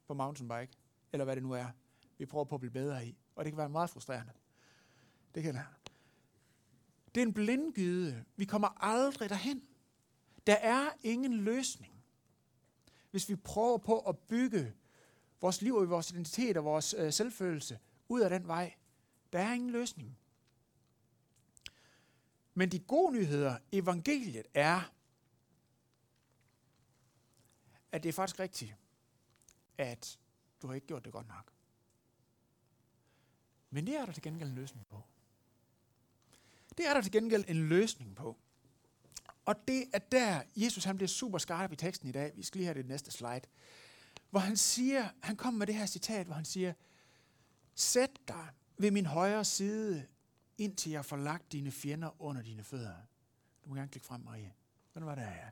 på 0.08 0.13
mountainbike, 0.13 0.74
eller 1.13 1.26
hvad 1.26 1.36
det 1.36 1.43
nu 1.43 1.52
er, 1.52 1.65
vi 2.17 2.26
prøver 2.26 2.45
på 2.45 2.56
at 2.56 2.62
blive 2.62 2.71
bedre 2.71 3.06
i. 3.06 3.17
Og 3.36 3.45
det 3.45 3.52
kan 3.52 3.58
være 3.58 3.69
meget 3.69 3.89
frustrerende. 3.89 4.34
Det 5.36 5.43
kan 5.43 5.54
det. 5.54 5.63
Det 7.15 7.21
er 7.21 7.26
en 7.26 7.34
blindgyde. 7.34 8.26
Vi 8.36 8.45
kommer 8.45 8.84
aldrig 8.84 9.30
derhen. 9.30 9.63
Der 10.47 10.56
er 10.56 10.89
ingen 11.04 11.34
løsning. 11.34 12.04
Hvis 13.12 13.30
vi 13.30 13.36
prøver 13.36 13.78
på 13.78 14.00
at 14.00 14.17
bygge 14.17 14.74
vores 15.41 15.62
liv 15.62 15.76
og 15.76 15.89
vores 15.89 16.12
identitet 16.12 16.58
og 16.58 16.63
vores 16.63 16.95
øh, 16.97 17.13
selvfølelse 17.13 17.80
ud 18.10 18.21
af 18.21 18.30
den 18.30 18.47
vej, 18.47 18.74
der 19.34 19.39
er 19.39 19.54
ingen 19.54 19.69
løsning. 19.69 20.17
Men 22.54 22.69
de 22.69 22.80
gode 22.80 23.13
nyheder, 23.13 23.58
evangeliet, 23.71 24.47
er, 24.54 24.91
at 27.92 28.04
det 28.04 28.10
er 28.10 28.14
faktisk 28.14 28.40
rigtigt, 28.40 28.76
at 29.78 30.20
du 30.62 30.68
har 30.68 30.74
ikke 30.74 30.88
gjort 30.88 31.06
det 31.06 31.14
godt 31.14 31.28
nok. 31.28 31.52
Men 33.70 33.88
det 33.88 33.96
er 33.96 34.06
der 34.06 34.14
til 34.14 34.24
gengæld 34.24 34.50
en 34.50 34.56
løsning 34.56 34.88
på. 34.88 35.04
Det 36.78 36.88
er 36.88 36.94
der 36.94 37.02
til 37.02 37.12
gengæld 37.12 37.46
en 37.48 37.70
løsning 37.70 38.16
på. 38.16 38.38
Og 39.46 39.56
det 39.68 39.86
er 39.94 40.00
der, 40.00 40.42
Jesus 40.56 40.84
han 40.84 40.98
bliver 40.98 41.08
super 41.08 41.38
skarp 41.38 41.72
i 41.72 41.76
teksten 41.76 42.10
i 42.10 42.12
dag. 42.12 42.32
Vi 42.36 42.44
skal 42.44 42.58
lige 42.58 42.66
have 42.66 42.78
det 42.78 42.86
næste 42.86 43.12
slide. 43.12 43.42
Hvor 44.30 44.40
han 44.40 44.58
siger, 44.58 45.10
han 45.24 45.36
kommer 45.36 45.58
med 45.58 45.68
det 45.68 45.76
her 45.76 45.86
citat, 45.86 46.26
hvor 46.26 46.36
han 46.36 46.46
siger, 46.46 46.74
Sæt 47.76 48.12
dig 48.28 48.48
ved 48.78 48.92
min 48.92 49.06
højre 49.06 49.46
side, 49.46 50.08
indtil 50.58 50.92
jeg 50.92 51.06
får 51.06 51.18
lagt 51.18 51.52
dine 51.52 51.72
fjender 51.72 52.22
under 52.22 52.42
dine 52.42 52.64
fødder. 52.64 52.96
Du 53.64 53.70
må 53.70 53.76
gerne 53.76 53.88
klikke 53.88 54.06
frem, 54.06 54.22
Marie. 54.22 54.54
Hvad 54.94 55.04
var 55.04 55.16
det 55.16 55.24
her? 55.24 55.50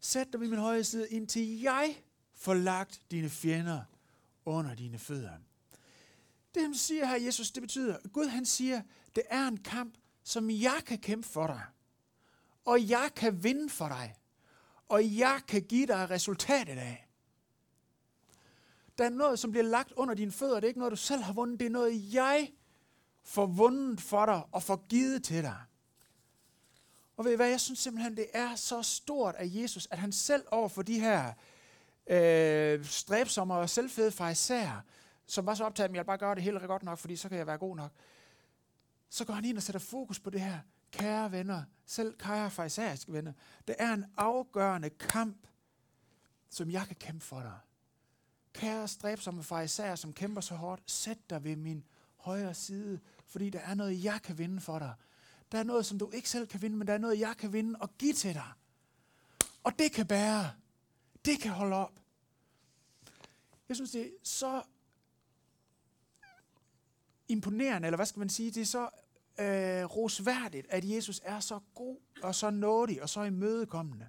Sæt 0.00 0.32
dig 0.32 0.40
ved 0.40 0.48
min 0.48 0.58
højre 0.58 0.84
side, 0.84 1.08
indtil 1.08 1.60
jeg 1.60 2.02
får 2.34 2.54
lagt 2.54 3.02
dine 3.10 3.30
fjender 3.30 3.82
under 4.44 4.74
dine 4.74 4.98
fødder. 4.98 5.32
Det 6.54 6.62
han 6.62 6.74
siger 6.74 7.06
her, 7.06 7.16
Jesus, 7.16 7.50
det 7.50 7.62
betyder, 7.62 7.96
at 7.96 8.12
Gud 8.12 8.26
han 8.26 8.46
siger, 8.46 8.82
det 9.14 9.22
er 9.30 9.48
en 9.48 9.56
kamp, 9.56 9.94
som 10.22 10.50
jeg 10.50 10.82
kan 10.86 10.98
kæmpe 10.98 11.28
for 11.28 11.46
dig. 11.46 11.62
Og 12.64 12.88
jeg 12.88 13.10
kan 13.16 13.44
vinde 13.44 13.70
for 13.70 13.88
dig. 13.88 14.14
Og 14.88 15.18
jeg 15.18 15.40
kan 15.48 15.62
give 15.62 15.86
dig 15.86 16.10
resultatet 16.10 16.78
af. 16.78 17.08
Der 18.98 19.04
er 19.04 19.10
noget, 19.10 19.38
som 19.38 19.50
bliver 19.50 19.64
lagt 19.64 19.92
under 19.92 20.14
dine 20.14 20.32
fødder. 20.32 20.54
Det 20.54 20.64
er 20.64 20.68
ikke 20.68 20.78
noget, 20.78 20.90
du 20.92 20.96
selv 20.96 21.22
har 21.22 21.32
vundet. 21.32 21.60
Det 21.60 21.66
er 21.66 21.70
noget, 21.70 22.14
jeg 22.14 22.52
får 23.22 23.46
vundet 23.46 24.00
for 24.00 24.26
dig 24.26 24.42
og 24.52 24.62
får 24.62 24.86
givet 24.88 25.24
til 25.24 25.42
dig. 25.42 25.56
Og 27.18 27.24
ved 27.24 27.32
I 27.32 27.36
hvad, 27.36 27.48
jeg 27.48 27.60
synes 27.60 27.78
simpelthen, 27.78 28.16
det 28.16 28.26
er 28.32 28.54
så 28.54 28.82
stort 28.82 29.34
af 29.34 29.50
Jesus, 29.50 29.88
at 29.90 29.98
han 29.98 30.12
selv 30.12 30.44
over 30.50 30.68
for 30.68 30.82
de 30.82 31.00
her 31.00 31.32
øh, 32.06 32.84
stræbsomme 32.84 33.54
og 33.54 33.70
selvfede 33.70 34.10
farisæer, 34.10 34.80
som 35.26 35.46
var 35.46 35.54
så 35.54 35.64
optaget, 35.64 35.90
at 35.90 35.96
jeg 35.96 36.06
bare 36.06 36.18
gør 36.18 36.34
det 36.34 36.42
hele 36.42 36.58
godt 36.60 36.82
nok, 36.82 36.98
fordi 36.98 37.16
så 37.16 37.28
kan 37.28 37.38
jeg 37.38 37.46
være 37.46 37.58
god 37.58 37.76
nok. 37.76 37.90
Så 39.08 39.24
går 39.24 39.34
han 39.34 39.44
ind 39.44 39.56
og 39.56 39.62
sætter 39.62 39.78
fokus 39.80 40.20
på 40.20 40.30
det 40.30 40.40
her. 40.40 40.58
Kære 40.92 41.32
venner, 41.32 41.62
selv 41.86 42.14
kære 42.18 42.50
farisæiske 42.50 43.12
venner, 43.12 43.32
det 43.68 43.76
er 43.78 43.92
en 43.92 44.04
afgørende 44.16 44.90
kamp, 44.90 45.46
som 46.50 46.70
jeg 46.70 46.86
kan 46.86 46.96
kæmpe 46.96 47.24
for 47.24 47.40
dig. 47.40 47.58
Kære 48.52 48.88
stræbsomme 48.88 49.42
farisæer, 49.42 49.94
som 49.94 50.12
kæmper 50.12 50.40
så 50.40 50.54
hårdt, 50.54 50.90
sæt 50.90 51.18
dig 51.30 51.44
ved 51.44 51.56
min 51.56 51.84
højre 52.16 52.54
side, 52.54 53.00
fordi 53.26 53.50
der 53.50 53.60
er 53.60 53.74
noget, 53.74 54.04
jeg 54.04 54.22
kan 54.22 54.38
vinde 54.38 54.60
for 54.60 54.78
dig. 54.78 54.94
Der 55.52 55.58
er 55.58 55.62
noget, 55.62 55.86
som 55.86 55.98
du 55.98 56.10
ikke 56.10 56.30
selv 56.30 56.46
kan 56.46 56.62
vinde, 56.62 56.76
men 56.76 56.86
der 56.86 56.94
er 56.94 56.98
noget, 56.98 57.20
jeg 57.20 57.36
kan 57.36 57.52
vinde 57.52 57.78
og 57.80 57.98
give 57.98 58.12
til 58.12 58.34
dig. 58.34 58.52
Og 59.64 59.78
det 59.78 59.92
kan 59.92 60.06
bære. 60.06 60.50
Det 61.24 61.40
kan 61.40 61.50
holde 61.50 61.76
op. 61.76 62.00
Jeg 63.68 63.76
synes, 63.76 63.90
det 63.90 64.06
er 64.06 64.10
så 64.22 64.62
imponerende, 67.28 67.86
eller 67.86 67.96
hvad 67.96 68.06
skal 68.06 68.18
man 68.18 68.28
sige, 68.28 68.50
det 68.50 68.60
er 68.60 68.66
så 68.66 68.82
øh, 69.38 69.84
rosværdigt, 69.84 70.66
at 70.70 70.90
Jesus 70.90 71.20
er 71.24 71.40
så 71.40 71.60
god 71.74 71.96
og 72.22 72.34
så 72.34 72.50
nådig 72.50 73.02
og 73.02 73.08
så 73.08 73.22
imødekommende. 73.22 74.08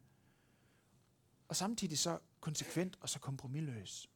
Og 1.48 1.56
samtidig 1.56 2.00
så 2.00 2.20
konsekvent 2.40 2.98
og 3.02 3.10
så 3.10 3.20
kompromilløs. 3.20 4.10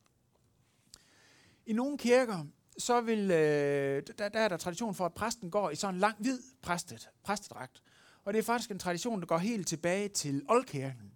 I 1.65 1.73
nogle 1.73 1.97
kirker, 1.97 2.45
så 2.77 3.01
vil, 3.01 3.31
øh, 3.31 4.03
der, 4.17 4.29
der 4.29 4.39
er 4.39 4.47
der 4.47 4.57
tradition 4.57 4.95
for, 4.95 5.05
at 5.05 5.13
præsten 5.13 5.51
går 5.51 5.69
i 5.69 5.75
sådan 5.75 5.95
en 5.95 5.99
lang 5.99 6.15
hvid 6.19 6.39
præstet, 6.61 7.09
præstedragt. 7.23 7.83
Og 8.23 8.33
det 8.33 8.39
er 8.39 8.43
faktisk 8.43 8.71
en 8.71 8.79
tradition, 8.79 9.19
der 9.19 9.25
går 9.25 9.37
helt 9.37 9.67
tilbage 9.67 10.09
til 10.09 10.45
oldkirken. 10.49 11.11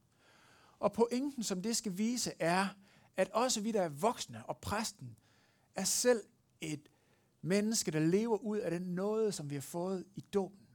Og 0.80 0.94
pointen, 0.94 1.44
som 1.44 1.62
det 1.62 1.78
skal 1.78 1.98
vise, 1.98 2.32
er, 2.40 2.68
at 3.18 3.30
også 3.30 3.62
vi, 3.62 3.72
der 3.72 3.82
er 3.82 3.90
voksne, 3.90 4.46
og 4.46 4.58
præsten, 4.58 5.16
er 5.76 5.84
selv 5.84 6.24
et 6.62 6.90
menneske, 7.42 7.92
der 7.92 8.00
lever 8.00 8.38
ud 8.38 8.58
af 8.58 8.72
den 8.72 8.82
noget, 8.82 9.34
som 9.34 9.50
vi 9.50 9.56
har 9.56 9.62
fået 9.62 10.06
i 10.16 10.22
dåben. 10.22 10.68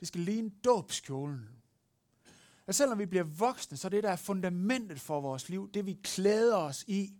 Det 0.00 0.08
skal 0.08 0.20
ligne 0.20 0.50
dåbskjolen. 0.64 1.48
Og 2.66 2.74
selvom 2.74 2.98
vi 2.98 3.06
bliver 3.06 3.24
voksne, 3.24 3.76
så 3.76 3.88
er 3.88 3.90
det, 3.90 4.02
der 4.02 4.10
er 4.10 4.16
fundamentet 4.16 5.00
for 5.00 5.20
vores 5.20 5.48
liv, 5.48 5.70
det 5.74 5.86
vi 5.86 5.98
klæder 6.02 6.56
os 6.56 6.84
i, 6.88 7.14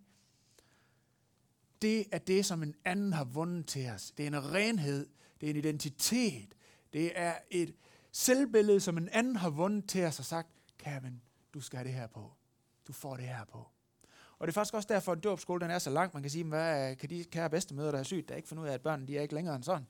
det 1.82 2.06
er 2.12 2.18
det, 2.18 2.46
som 2.46 2.62
en 2.62 2.74
anden 2.84 3.12
har 3.12 3.24
vundet 3.24 3.66
til 3.66 3.90
os. 3.90 4.10
Det 4.10 4.22
er 4.22 4.26
en 4.26 4.54
renhed, 4.54 5.06
det 5.40 5.46
er 5.46 5.50
en 5.50 5.56
identitet, 5.56 6.54
det 6.92 7.12
er 7.14 7.34
et 7.50 7.74
selvbillede, 8.12 8.80
som 8.80 8.98
en 8.98 9.08
anden 9.08 9.36
har 9.36 9.50
vundet 9.50 9.88
til 9.88 10.04
os 10.04 10.18
og 10.18 10.24
sagt, 10.24 10.48
Kevin, 10.78 11.22
du 11.54 11.60
skal 11.60 11.76
have 11.76 11.88
det 11.88 11.94
her 11.94 12.06
på. 12.06 12.32
Du 12.88 12.92
får 12.92 13.16
det 13.16 13.24
her 13.24 13.44
på. 13.44 13.68
Og 14.38 14.46
det 14.46 14.52
er 14.52 14.54
faktisk 14.54 14.74
også 14.74 14.88
derfor, 14.88 15.12
at 15.12 15.24
dåbskole 15.24 15.60
den 15.60 15.70
er 15.70 15.78
så 15.78 15.90
lang. 15.90 16.10
Man 16.14 16.22
kan 16.22 16.30
sige, 16.30 16.44
hvad 16.44 16.96
kan 16.96 17.10
de 17.10 17.24
kære 17.24 17.50
bedstemøder, 17.50 17.90
der 17.90 17.98
er 17.98 18.02
sygt, 18.02 18.28
der 18.28 18.34
ikke 18.34 18.48
fundet 18.48 18.64
ud 18.64 18.68
af, 18.68 18.74
at 18.74 18.80
børnene 18.80 19.08
de 19.08 19.18
er 19.18 19.22
ikke 19.22 19.34
længere 19.34 19.56
end 19.56 19.64
sådan. 19.64 19.86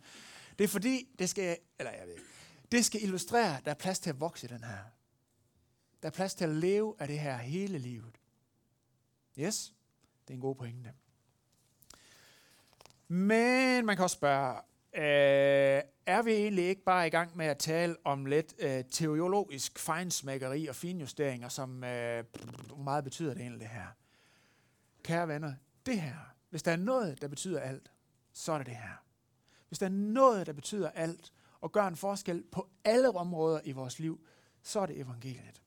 Det 0.59 0.65
er 0.65 0.69
fordi, 0.69 1.09
det 1.19 1.29
skal, 1.29 1.57
eller 1.79 1.93
jeg 1.93 2.07
ved, 2.07 2.17
det 2.73 2.85
skal 2.85 3.03
illustrere, 3.03 3.59
at 3.59 3.65
der 3.65 3.71
er 3.71 3.75
plads 3.75 3.99
til 3.99 4.11
at 4.11 4.21
vokse 4.21 4.47
i 4.47 4.49
den 4.49 4.65
her. 4.65 4.79
Der 6.03 6.09
er 6.09 6.13
plads 6.13 6.35
til 6.35 6.45
at 6.45 6.51
leve 6.51 6.95
af 6.99 7.09
det 7.09 7.19
her 7.19 7.37
hele 7.37 7.79
livet. 7.79 8.21
Yes, 9.39 9.75
det 10.29 10.35
er 10.35 10.35
en 10.35 10.41
god 10.41 10.55
pointe. 10.55 10.93
Men 13.13 13.87
man 13.87 13.97
kan 13.97 14.03
også 14.03 14.15
spørge, 14.15 14.57
øh, 14.95 15.83
er 16.07 16.23
vi 16.23 16.33
egentlig 16.33 16.65
ikke 16.65 16.85
bare 16.85 17.07
i 17.07 17.11
gang 17.11 17.37
med 17.37 17.47
at 17.47 17.59
tale 17.59 17.97
om 18.05 18.27
lidt 18.27 18.55
øh, 18.59 18.85
teologisk 18.91 19.79
fejnsmækkeri 19.79 20.67
og 20.67 20.77
finjusteringer, 20.77 21.49
som 21.49 21.85
øh, 21.85 22.25
meget 22.79 23.05
betyder 23.05 23.35
det 23.35 23.41
egentlig 23.41 23.61
det 23.61 23.69
her? 23.69 23.87
Kære 25.03 25.29
venner, 25.29 25.55
det 25.87 26.01
her, 26.01 26.15
hvis 26.51 26.63
der 26.63 26.73
er 26.73 26.77
noget, 26.77 27.23
der 27.23 27.29
betyder 27.29 27.61
alt, 27.61 27.91
så 28.33 28.53
er 28.53 28.59
det 28.59 28.67
det 28.67 28.77
her. 28.77 29.05
Hvis 29.69 29.79
der 29.79 29.87
er 29.87 29.91
noget, 29.91 30.47
der 30.47 30.53
betyder 30.53 30.91
alt, 30.91 31.33
og 31.61 31.73
gør 31.73 31.87
en 31.87 31.97
forskel 31.97 32.45
på 32.53 32.69
alle 32.85 33.11
områder 33.11 33.61
i 33.65 33.73
vores 33.73 33.99
liv, 33.99 34.27
så 34.63 34.81
er 34.81 34.87
det 34.87 35.01
evangeliet. 35.01 35.63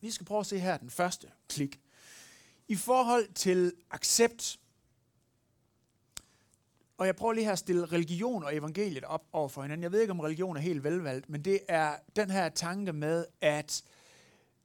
Vi 0.00 0.10
skal 0.10 0.26
prøve 0.26 0.40
at 0.40 0.46
se 0.46 0.58
her 0.58 0.76
den 0.76 0.90
første 0.90 1.30
klik. 1.48 1.80
I 2.68 2.76
forhold 2.76 3.32
til 3.32 3.72
accept, 3.90 4.58
og 6.98 7.06
jeg 7.06 7.16
prøver 7.16 7.32
lige 7.32 7.44
her 7.44 7.52
at 7.52 7.58
stille 7.58 7.86
religion 7.86 8.44
og 8.44 8.56
evangeliet 8.56 9.04
op 9.04 9.24
over 9.32 9.48
for 9.48 9.62
hinanden. 9.62 9.82
Jeg 9.82 9.92
ved 9.92 10.00
ikke, 10.00 10.10
om 10.10 10.20
religion 10.20 10.56
er 10.56 10.60
helt 10.60 10.84
velvalgt, 10.84 11.28
men 11.28 11.44
det 11.44 11.60
er 11.68 11.96
den 12.16 12.30
her 12.30 12.48
tanke 12.48 12.92
med, 12.92 13.26
at, 13.40 13.82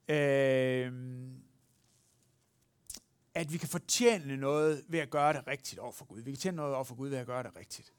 øh, 0.08 0.92
at 3.34 3.52
vi 3.52 3.58
kan 3.58 3.68
fortjene 3.68 4.36
noget 4.36 4.84
ved 4.88 4.98
at 4.98 5.10
gøre 5.10 5.32
det 5.32 5.46
rigtigt 5.46 5.78
over 5.78 5.92
for 5.92 6.04
Gud. 6.04 6.20
Vi 6.20 6.30
kan 6.30 6.38
tjene 6.38 6.56
noget 6.56 6.74
over 6.74 6.84
for 6.84 6.94
Gud 6.94 7.08
ved 7.08 7.18
at 7.18 7.26
gøre 7.26 7.42
det 7.42 7.56
rigtigt. 7.56 7.92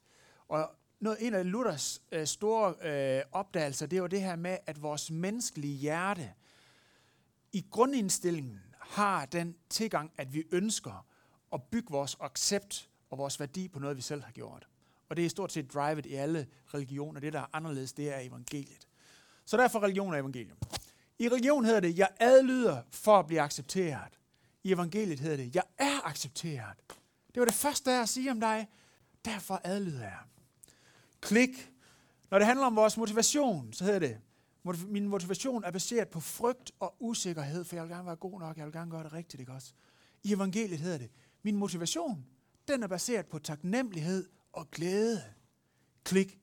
Og 0.47 0.71
noget, 0.99 1.27
en 1.27 1.33
af 1.33 1.51
Luthers 1.51 2.01
øh, 2.11 2.27
store 2.27 2.75
øh, 2.81 3.23
opdagelser, 3.31 3.85
det 3.85 4.01
var 4.01 4.07
det 4.07 4.21
her 4.21 4.35
med, 4.35 4.57
at 4.65 4.81
vores 4.81 5.11
menneskelige 5.11 5.77
hjerte 5.77 6.33
i 7.51 7.65
grundindstillingen 7.71 8.59
har 8.79 9.25
den 9.25 9.55
tilgang, 9.69 10.11
at 10.17 10.33
vi 10.33 10.43
ønsker 10.51 11.05
at 11.53 11.63
bygge 11.63 11.91
vores 11.91 12.17
accept 12.19 12.90
og 13.11 13.17
vores 13.17 13.39
værdi 13.39 13.67
på 13.67 13.79
noget, 13.79 13.97
vi 13.97 14.01
selv 14.01 14.23
har 14.23 14.31
gjort. 14.31 14.67
Og 15.09 15.17
det 15.17 15.25
er 15.25 15.29
stort 15.29 15.51
set 15.51 15.73
drivet 15.73 16.05
i 16.05 16.15
alle 16.15 16.47
religioner. 16.73 17.19
Det, 17.19 17.33
der 17.33 17.39
er 17.39 17.45
anderledes, 17.53 17.93
det 17.93 18.13
er 18.13 18.19
evangeliet. 18.19 18.87
Så 19.45 19.57
derfor 19.57 19.79
religion 19.83 20.13
og 20.13 20.19
evangelium. 20.19 20.57
I 21.19 21.29
religion 21.29 21.65
hedder 21.65 21.79
det, 21.79 21.97
jeg 21.97 22.09
adlyder 22.19 22.81
for 22.89 23.19
at 23.19 23.27
blive 23.27 23.41
accepteret. 23.41 24.19
I 24.63 24.71
evangeliet 24.71 25.19
hedder 25.19 25.37
det, 25.37 25.55
jeg 25.55 25.63
er 25.77 26.07
accepteret. 26.07 26.77
Det 27.33 27.39
var 27.39 27.45
det 27.45 27.53
første, 27.53 27.91
der 27.91 28.01
at 28.01 28.09
sige 28.09 28.31
om 28.31 28.39
dig. 28.39 28.67
Derfor 29.25 29.61
adlyder 29.63 30.03
jeg. 30.03 30.19
Klik. 31.21 31.71
Når 32.31 32.37
det 32.37 32.47
handler 32.47 32.65
om 32.65 32.75
vores 32.75 32.97
motivation, 32.97 33.73
så 33.73 33.83
hedder 33.83 33.99
det, 33.99 34.17
min 34.87 35.07
motivation 35.07 35.63
er 35.63 35.71
baseret 35.71 36.09
på 36.09 36.19
frygt 36.19 36.71
og 36.79 36.95
usikkerhed, 36.99 37.63
for 37.63 37.75
jeg 37.75 37.83
vil 37.83 37.91
gerne 37.91 38.05
være 38.05 38.15
god 38.15 38.39
nok, 38.39 38.57
jeg 38.57 38.65
vil 38.65 38.73
gerne 38.73 38.91
gøre 38.91 39.03
det 39.03 39.13
rigtigt, 39.13 39.39
ikke 39.39 39.51
også? 39.51 39.73
I 40.23 40.33
evangeliet 40.33 40.79
hedder 40.79 40.97
det, 40.97 41.09
min 41.43 41.55
motivation 41.55 42.25
den 42.71 42.83
er 42.83 42.87
baseret 42.87 43.25
på 43.25 43.39
taknemmelighed 43.39 44.29
og 44.53 44.71
glæde. 44.71 45.23
Klik. 46.03 46.37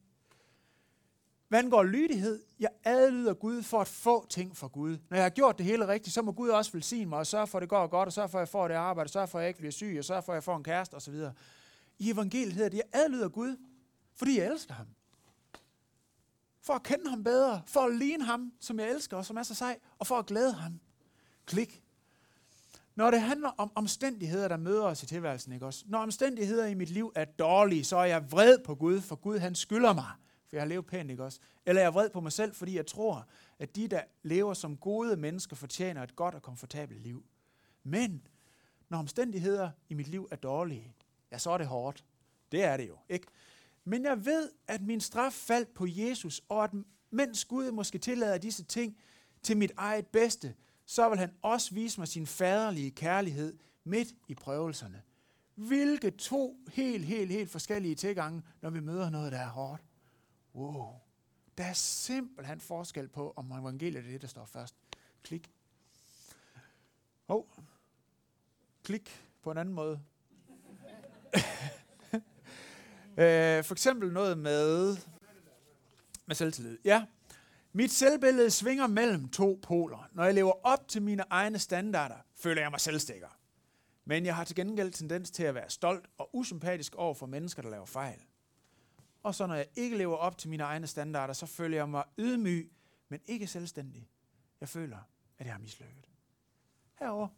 Hvad 1.49 1.59
angår 1.59 1.83
lydighed, 1.83 2.43
jeg 2.61 2.71
adlyder 2.85 3.35
Gud 3.35 3.63
for 3.63 3.81
at 3.81 3.89
få 3.89 4.27
ting 4.27 4.57
fra 4.57 4.67
Gud. 4.67 4.99
Når 5.11 5.17
jeg 5.17 5.25
har 5.25 5.31
gjort 5.31 5.59
det 5.59 5.67
hele 5.67 5.89
rigtigt, 5.89 6.15
så 6.15 6.23
må 6.23 6.33
Gud 6.33 6.49
også 6.49 6.73
velsigne 6.73 7.07
mig 7.07 7.19
og 7.19 7.27
sørge 7.27 7.47
for, 7.47 7.59
at 7.59 7.63
det 7.63 7.69
går 7.69 7.87
godt, 7.87 8.07
og 8.07 8.13
sørge 8.13 8.29
for, 8.29 8.39
at 8.39 8.41
jeg 8.41 8.49
får 8.49 8.69
det 8.69 8.75
arbejde, 8.75 9.07
og 9.07 9.11
sørge 9.11 9.29
for, 9.29 9.39
at 9.39 9.43
jeg 9.43 9.49
ikke 9.49 9.59
bliver 9.59 9.73
syg, 9.73 9.97
og 9.99 10.05
sørge 10.05 10.23
for, 10.23 10.33
at 10.33 10.35
jeg 10.35 10.45
får 10.45 10.57
en 10.57 10.65
kæreste 10.65 10.95
osv. 10.95 11.15
I 11.99 12.11
evangeliet 12.11 12.53
hedder 12.53 12.69
det, 12.69 12.77
jeg 12.77 13.01
adlyder 13.01 13.29
Gud, 13.29 13.57
fordi 14.15 14.39
jeg 14.39 14.47
elsker 14.47 14.75
ham. 14.75 14.87
For 16.61 16.75
at 16.75 16.83
kende 16.83 17.11
ham 17.11 17.25
bedre, 17.25 17.63
for 17.67 17.81
at 17.81 17.95
ligne 17.95 18.25
ham, 18.25 18.53
som 18.61 18.81
jeg 18.81 18.91
elsker 18.91 19.17
og 19.17 19.27
som 19.27 19.37
er 19.37 19.43
så 19.43 19.55
sej, 19.55 19.79
og 19.99 20.07
for 20.07 20.19
at 20.19 20.27
glæde 20.27 20.53
ham. 20.53 20.81
Klik. 21.47 21.83
Når 22.99 23.11
det 23.11 23.21
handler 23.21 23.49
om 23.49 23.73
omstændigheder, 23.75 24.49
der 24.49 24.57
møder 24.57 24.85
os 24.85 25.03
i 25.03 25.07
tilværelsen, 25.07 25.53
ikke 25.53 25.67
også? 25.67 25.85
Når 25.87 25.99
omstændigheder 25.99 26.67
i 26.67 26.75
mit 26.75 26.91
liv 26.91 27.13
er 27.15 27.25
dårlige, 27.25 27.85
så 27.85 27.97
er 27.97 28.05
jeg 28.05 28.33
vred 28.33 28.59
på 28.65 28.75
Gud, 28.75 29.01
for 29.01 29.17
Gud 29.17 29.39
han 29.39 29.55
skylder 29.55 29.93
mig, 29.93 30.11
for 30.49 30.57
jeg 30.57 30.61
har 30.63 30.69
levet 30.69 30.87
pænt, 30.87 31.11
ikke 31.11 31.25
også? 31.25 31.41
Eller 31.67 31.81
jeg 31.83 31.87
er 31.87 31.91
vred 31.91 32.11
på 32.11 32.21
mig 32.21 32.33
selv, 32.33 32.55
fordi 32.55 32.77
jeg 32.77 32.87
tror, 32.87 33.29
at 33.59 33.77
de, 33.77 33.89
der 33.89 34.01
lever 34.23 34.55
som 34.55 34.77
gode 34.77 35.17
mennesker, 35.17 35.57
fortjener 35.57 36.03
et 36.03 36.17
godt 36.17 36.35
og 36.35 36.43
komfortabelt 36.43 37.03
liv. 37.03 37.25
Men 37.85 38.27
når 38.89 38.99
omstændigheder 38.99 39.71
i 39.89 39.95
mit 39.95 40.09
liv 40.09 40.29
er 40.31 40.37
dårlige, 40.37 40.95
ja, 41.33 41.39
så 41.39 41.51
er 41.51 41.59
det 41.59 41.67
hårdt. 41.67 42.05
Det 42.53 42.65
er 42.65 42.77
det 42.77 42.89
jo, 42.89 42.97
ikke? 43.09 43.27
Men 43.85 44.05
jeg 44.05 44.27
ved, 44.27 44.51
at 44.69 44.83
min 44.83 45.01
straf 45.01 45.33
faldt 45.33 45.75
på 45.75 45.87
Jesus, 45.89 46.43
og 46.49 46.65
at 46.65 46.71
mens 47.11 47.45
Gud 47.45 47.71
måske 47.71 47.99
tillader 47.99 48.39
disse 48.39 48.65
ting 48.65 48.97
til 49.43 49.57
mit 49.57 49.73
eget 49.77 50.07
bedste, 50.07 50.55
så 50.91 51.09
vil 51.09 51.19
han 51.19 51.35
også 51.43 51.75
vise 51.75 52.01
mig 52.01 52.09
sin 52.09 52.27
faderlige 52.27 52.91
kærlighed 52.91 53.59
midt 53.85 54.09
i 54.29 54.35
prøvelserne. 54.35 55.03
Hvilke 55.55 56.11
to 56.11 56.59
helt, 56.73 57.05
helt, 57.05 57.31
helt 57.31 57.51
forskellige 57.51 57.95
tilgange, 57.95 58.43
når 58.61 58.71
vi 58.71 58.81
møder 58.81 59.11
noget, 59.11 59.33
der 59.33 59.39
er 59.39 59.49
hårdt. 59.49 59.83
Wow. 60.55 60.95
Der 61.59 61.65
er 61.65 61.73
simpelthen 61.73 62.61
forskel 62.61 63.09
på, 63.09 63.33
om 63.37 63.53
evangeliet 63.53 64.07
er 64.07 64.11
det, 64.11 64.23
der 64.23 64.29
står 64.29 64.45
først. 64.45 64.75
Klik. 65.23 65.51
Oh. 67.29 67.45
Klik 68.83 69.23
på 69.43 69.51
en 69.51 69.59
anden 69.59 69.75
måde. 69.75 70.01
øh, 73.17 73.65
for 73.65 73.73
eksempel 73.73 74.13
noget 74.13 74.39
med, 74.39 74.97
med 76.27 76.35
selvtillid. 76.35 76.79
Ja, 76.85 77.07
mit 77.73 77.91
selvbillede 77.91 78.51
svinger 78.51 78.87
mellem 78.87 79.29
to 79.29 79.59
poler. 79.63 80.09
Når 80.13 80.25
jeg 80.25 80.35
lever 80.35 80.53
op 80.63 80.89
til 80.89 81.03
mine 81.03 81.25
egne 81.31 81.59
standarder, 81.59 82.17
føler 82.35 82.63
jeg 82.63 82.71
mig 82.71 82.81
selvstikker. 82.81 83.29
Men 84.05 84.27
jeg 84.27 84.37
har 84.37 84.45
til 84.45 84.57
gengæld 84.57 84.93
tendens 84.93 85.31
til 85.31 85.43
at 85.43 85.55
være 85.55 85.71
stolt 85.71 86.07
og 86.19 86.31
usympatisk 86.33 86.95
over 86.95 87.15
for 87.15 87.27
mennesker, 87.27 87.63
der 87.63 87.71
laver 87.71 87.87
fejl. 87.87 88.21
Og 89.23 89.35
så 89.35 89.47
når 89.47 89.55
jeg 89.55 89.67
ikke 89.77 89.99
lever 89.99 90.17
op 90.17 90.39
til 90.39 90.51
mine 90.51 90.63
egne 90.63 90.87
standarder, 90.87 91.35
så 91.35 91.47
føler 91.47 91.77
jeg 91.77 91.89
mig 91.89 92.05
ydmyg, 92.19 92.73
men 93.09 93.21
ikke 93.27 93.47
selvstændig. 93.47 94.09
Jeg 94.61 94.69
føler, 94.69 94.99
at 95.39 95.47
jeg 95.47 95.55
har 95.55 95.61
mislykket. 95.61 96.09
Herover. 96.99 97.29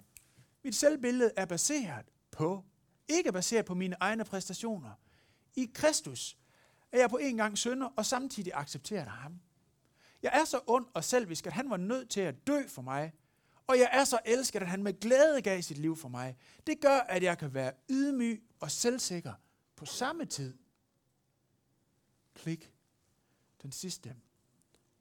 Mit 0.64 0.74
selvbillede 0.74 1.32
er 1.36 1.46
baseret 1.46 2.06
på, 2.30 2.64
ikke 3.08 3.32
baseret 3.32 3.64
på 3.64 3.74
mine 3.74 3.96
egne 4.00 4.24
præstationer. 4.24 4.90
I 5.54 5.70
Kristus 5.74 6.38
er 6.92 6.98
jeg 6.98 7.10
på 7.10 7.16
en 7.16 7.36
gang 7.36 7.58
sønder 7.58 7.86
og 7.96 8.06
samtidig 8.06 8.52
accepteret 8.54 9.06
af 9.06 9.10
ham. 9.10 9.40
Jeg 10.22 10.40
er 10.40 10.44
så 10.44 10.60
ond 10.66 10.86
og 10.94 11.04
selvisk, 11.04 11.46
at 11.46 11.52
han 11.52 11.70
var 11.70 11.76
nødt 11.76 12.10
til 12.10 12.20
at 12.20 12.46
dø 12.46 12.66
for 12.68 12.82
mig, 12.82 13.12
og 13.66 13.78
jeg 13.78 13.88
er 13.92 14.04
så 14.04 14.18
elsket, 14.24 14.62
at 14.62 14.68
han 14.68 14.82
med 14.82 15.00
glæde 15.00 15.42
gav 15.42 15.62
sit 15.62 15.78
liv 15.78 15.96
for 15.96 16.08
mig. 16.08 16.36
Det 16.66 16.80
gør, 16.80 16.98
at 16.98 17.22
jeg 17.22 17.38
kan 17.38 17.54
være 17.54 17.72
ydmyg 17.90 18.42
og 18.60 18.70
selvsikker 18.70 19.32
på 19.76 19.86
samme 19.86 20.24
tid. 20.24 20.58
Klik. 22.34 22.72
Den 23.62 23.72
sidste 23.72 24.16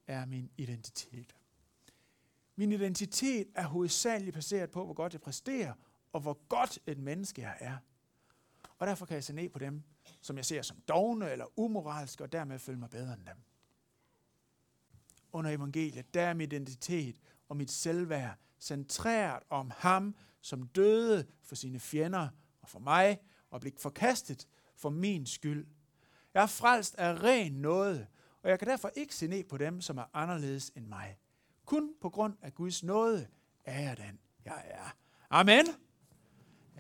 er 0.08 0.26
min 0.26 0.52
identitet. 0.58 1.36
Min 2.56 2.72
identitet 2.72 3.48
er 3.56 3.68
hovedsageligt 3.68 4.34
baseret 4.34 4.72
på, 4.72 4.86
hvor 4.86 4.94
godt 4.94 5.14
jeg 5.14 5.22
præsterer, 5.22 5.74
og 6.14 6.22
hvor 6.22 6.34
godt 6.48 6.80
et 6.88 6.98
menneske 6.98 7.42
jeg 7.42 7.58
er. 7.60 7.78
Og 8.80 8.88
derfor 8.88 9.06
kan 9.06 9.16
jeg 9.16 9.24
se 9.24 9.34
ned 9.34 9.50
på 9.50 9.60
dem, 9.60 9.84
som 10.22 10.38
jeg 10.38 10.46
ser 10.46 10.62
som 10.62 10.78
dogne 10.88 11.32
eller 11.32 11.60
umoralske, 11.60 12.24
og 12.24 12.32
dermed 12.32 12.60
føle 12.60 12.80
mig 12.80 12.90
bedre 12.90 13.14
end 13.14 13.26
dem. 13.26 13.38
Under 15.34 15.52
evangeliet, 15.52 16.14
der 16.14 16.22
er 16.22 16.34
min 16.34 16.52
identitet 16.52 17.16
og 17.50 17.58
mit 17.58 17.72
selvværd 17.72 18.38
centreret 18.60 19.44
om 19.50 19.72
ham, 19.78 20.16
som 20.42 20.68
døde 20.68 21.26
for 21.44 21.56
sine 21.56 21.80
fjender 21.80 22.28
og 22.62 22.70
for 22.70 22.80
mig, 22.80 23.20
og 23.50 23.62
blev 23.62 23.74
forkastet 23.78 24.48
for 24.76 24.90
min 24.90 25.26
skyld. 25.26 25.68
Jeg 26.34 26.44
er 26.44 26.48
frelst 26.48 26.96
af 26.96 27.24
ren 27.24 27.52
nåde, 27.52 28.08
og 28.44 28.50
jeg 28.50 28.60
kan 28.60 28.68
derfor 28.68 28.92
ikke 28.96 29.16
se 29.16 29.28
ned 29.28 29.44
på 29.44 29.58
dem, 29.58 29.82
som 29.82 29.98
er 29.98 30.06
anderledes 30.14 30.72
end 30.76 30.86
mig. 30.86 31.18
Kun 31.66 31.94
på 32.02 32.10
grund 32.10 32.34
af 32.42 32.54
Guds 32.54 32.84
nåde 32.84 33.28
er 33.66 33.82
jeg 33.82 33.98
den, 33.98 34.20
jeg 34.46 34.64
er. 34.66 34.96
Amen. 35.30 35.66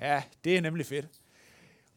Ja, 0.01 0.23
det 0.43 0.57
er 0.57 0.61
nemlig 0.61 0.85
fedt. 0.85 1.21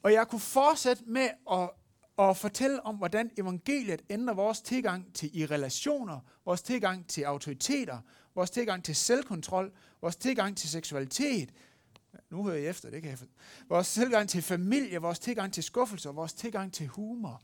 Og 0.03 0.13
jeg 0.13 0.29
kunne 0.29 0.41
fortsætte 0.41 1.05
med 1.07 1.29
at, 1.51 1.71
og 2.17 2.37
fortælle 2.37 2.87
om, 2.87 2.97
hvordan 2.97 3.31
evangeliet 3.39 4.03
ændrer 4.11 4.35
vores 4.35 4.61
tilgang 4.61 5.15
til 5.15 5.39
i 5.39 5.47
relationer, 5.47 6.21
vores 6.45 6.63
tilgang 6.63 7.09
til 7.09 7.23
autoriteter, 7.23 7.99
vores 8.35 8.51
tilgang 8.51 8.85
til 8.85 8.97
selvkontrol, 8.97 9.73
vores 10.01 10.17
tilgang 10.17 10.57
til 10.57 10.69
seksualitet. 10.69 11.53
Nu 12.31 12.45
hører 12.45 12.57
jeg 12.57 12.67
efter, 12.67 12.91
det 12.91 13.03
kan 13.03 13.11
jeg 13.11 13.19
Vores 13.69 13.93
tilgang 13.93 14.29
til 14.29 14.43
familie, 14.43 14.99
vores 14.99 15.19
tilgang 15.19 15.53
til 15.53 15.63
skuffelser, 15.63 16.13
vores 16.13 16.33
tilgang 16.33 16.73
til 16.73 16.87
humor. 16.87 17.43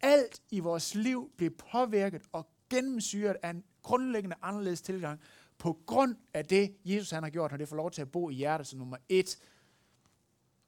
Alt 0.00 0.42
i 0.50 0.60
vores 0.60 0.94
liv 0.94 1.30
bliver 1.36 1.52
påvirket 1.72 2.22
og 2.32 2.48
gennemsyret 2.70 3.36
af 3.42 3.50
en 3.50 3.64
grundlæggende 3.82 4.36
anderledes 4.42 4.82
tilgang 4.82 5.20
på 5.58 5.78
grund 5.86 6.16
af 6.34 6.44
det, 6.44 6.76
Jesus 6.84 7.10
han 7.10 7.22
har 7.22 7.30
gjort, 7.30 7.50
når 7.50 7.58
det 7.58 7.68
får 7.68 7.76
lov 7.76 7.90
til 7.90 8.02
at 8.02 8.10
bo 8.10 8.30
i 8.30 8.34
hjertet 8.34 8.66
som 8.66 8.78
nummer 8.78 8.96
et. 9.08 9.38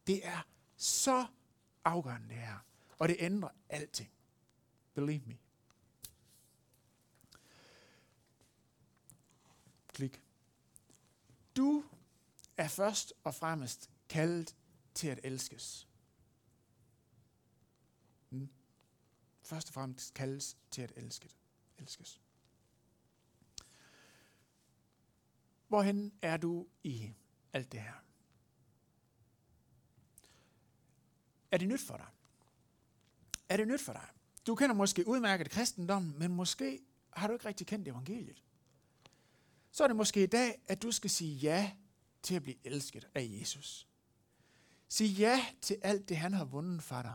Det 0.06 0.26
er 0.26 0.46
så 0.76 1.26
afgørende 1.84 2.28
det 2.28 2.36
her. 2.36 2.67
Og 2.98 3.08
det 3.08 3.16
ændrer 3.18 3.48
alting. 3.68 4.10
Believe 4.94 5.22
me. 5.26 5.38
Klik. 9.88 10.22
Du 11.56 11.84
er 12.56 12.68
først 12.68 13.12
og 13.24 13.34
fremmest 13.34 13.90
kaldet 14.08 14.56
til 14.94 15.08
at 15.08 15.20
elskes. 15.22 15.88
Hmm. 18.28 18.48
Først 19.42 19.68
og 19.68 19.74
fremmest 19.74 20.14
kaldes 20.14 20.56
til 20.70 20.82
at 20.82 20.92
elske. 20.96 21.28
elskes. 21.78 22.20
Hvorhen 25.68 26.12
er 26.22 26.36
du 26.36 26.66
i 26.82 27.12
alt 27.52 27.72
det 27.72 27.80
her? 27.80 27.94
Er 31.50 31.58
det 31.58 31.68
nyt 31.68 31.80
for 31.80 31.96
dig? 31.96 32.06
Er 33.48 33.56
det 33.56 33.68
nyt 33.68 33.80
for 33.80 33.92
dig? 33.92 34.06
Du 34.46 34.54
kender 34.54 34.74
måske 34.74 35.08
udmærket 35.08 35.50
kristendommen, 35.50 36.18
men 36.18 36.34
måske 36.34 36.80
har 37.10 37.26
du 37.26 37.32
ikke 37.32 37.48
rigtig 37.48 37.66
kendt 37.66 37.88
evangeliet. 37.88 38.42
Så 39.70 39.82
er 39.84 39.88
det 39.88 39.96
måske 39.96 40.22
i 40.22 40.26
dag, 40.26 40.62
at 40.66 40.82
du 40.82 40.90
skal 40.90 41.10
sige 41.10 41.34
ja 41.34 41.72
til 42.22 42.34
at 42.34 42.42
blive 42.42 42.56
elsket 42.66 43.08
af 43.14 43.28
Jesus. 43.40 43.88
Sig 44.88 45.06
ja 45.06 45.46
til 45.60 45.76
alt 45.82 46.08
det, 46.08 46.16
han 46.16 46.32
har 46.32 46.44
vundet 46.44 46.82
for 46.82 47.02
dig. 47.02 47.14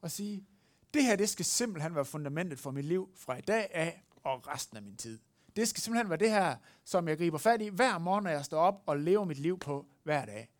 Og 0.00 0.10
sige, 0.10 0.46
det 0.94 1.04
her 1.04 1.16
det 1.16 1.28
skal 1.28 1.44
simpelthen 1.44 1.94
være 1.94 2.04
fundamentet 2.04 2.58
for 2.58 2.70
mit 2.70 2.84
liv 2.84 3.10
fra 3.16 3.36
i 3.36 3.40
dag 3.40 3.70
af 3.74 4.04
og 4.24 4.48
resten 4.48 4.76
af 4.76 4.82
min 4.82 4.96
tid. 4.96 5.18
Det 5.56 5.68
skal 5.68 5.82
simpelthen 5.82 6.08
være 6.08 6.18
det 6.18 6.30
her, 6.30 6.56
som 6.84 7.08
jeg 7.08 7.18
griber 7.18 7.38
fat 7.38 7.62
i 7.62 7.68
hver 7.68 7.98
morgen, 7.98 8.24
når 8.24 8.30
jeg 8.30 8.44
står 8.44 8.60
op 8.60 8.82
og 8.86 8.98
lever 8.98 9.24
mit 9.24 9.38
liv 9.38 9.58
på 9.58 9.86
hver 10.02 10.24
dag. 10.24 10.50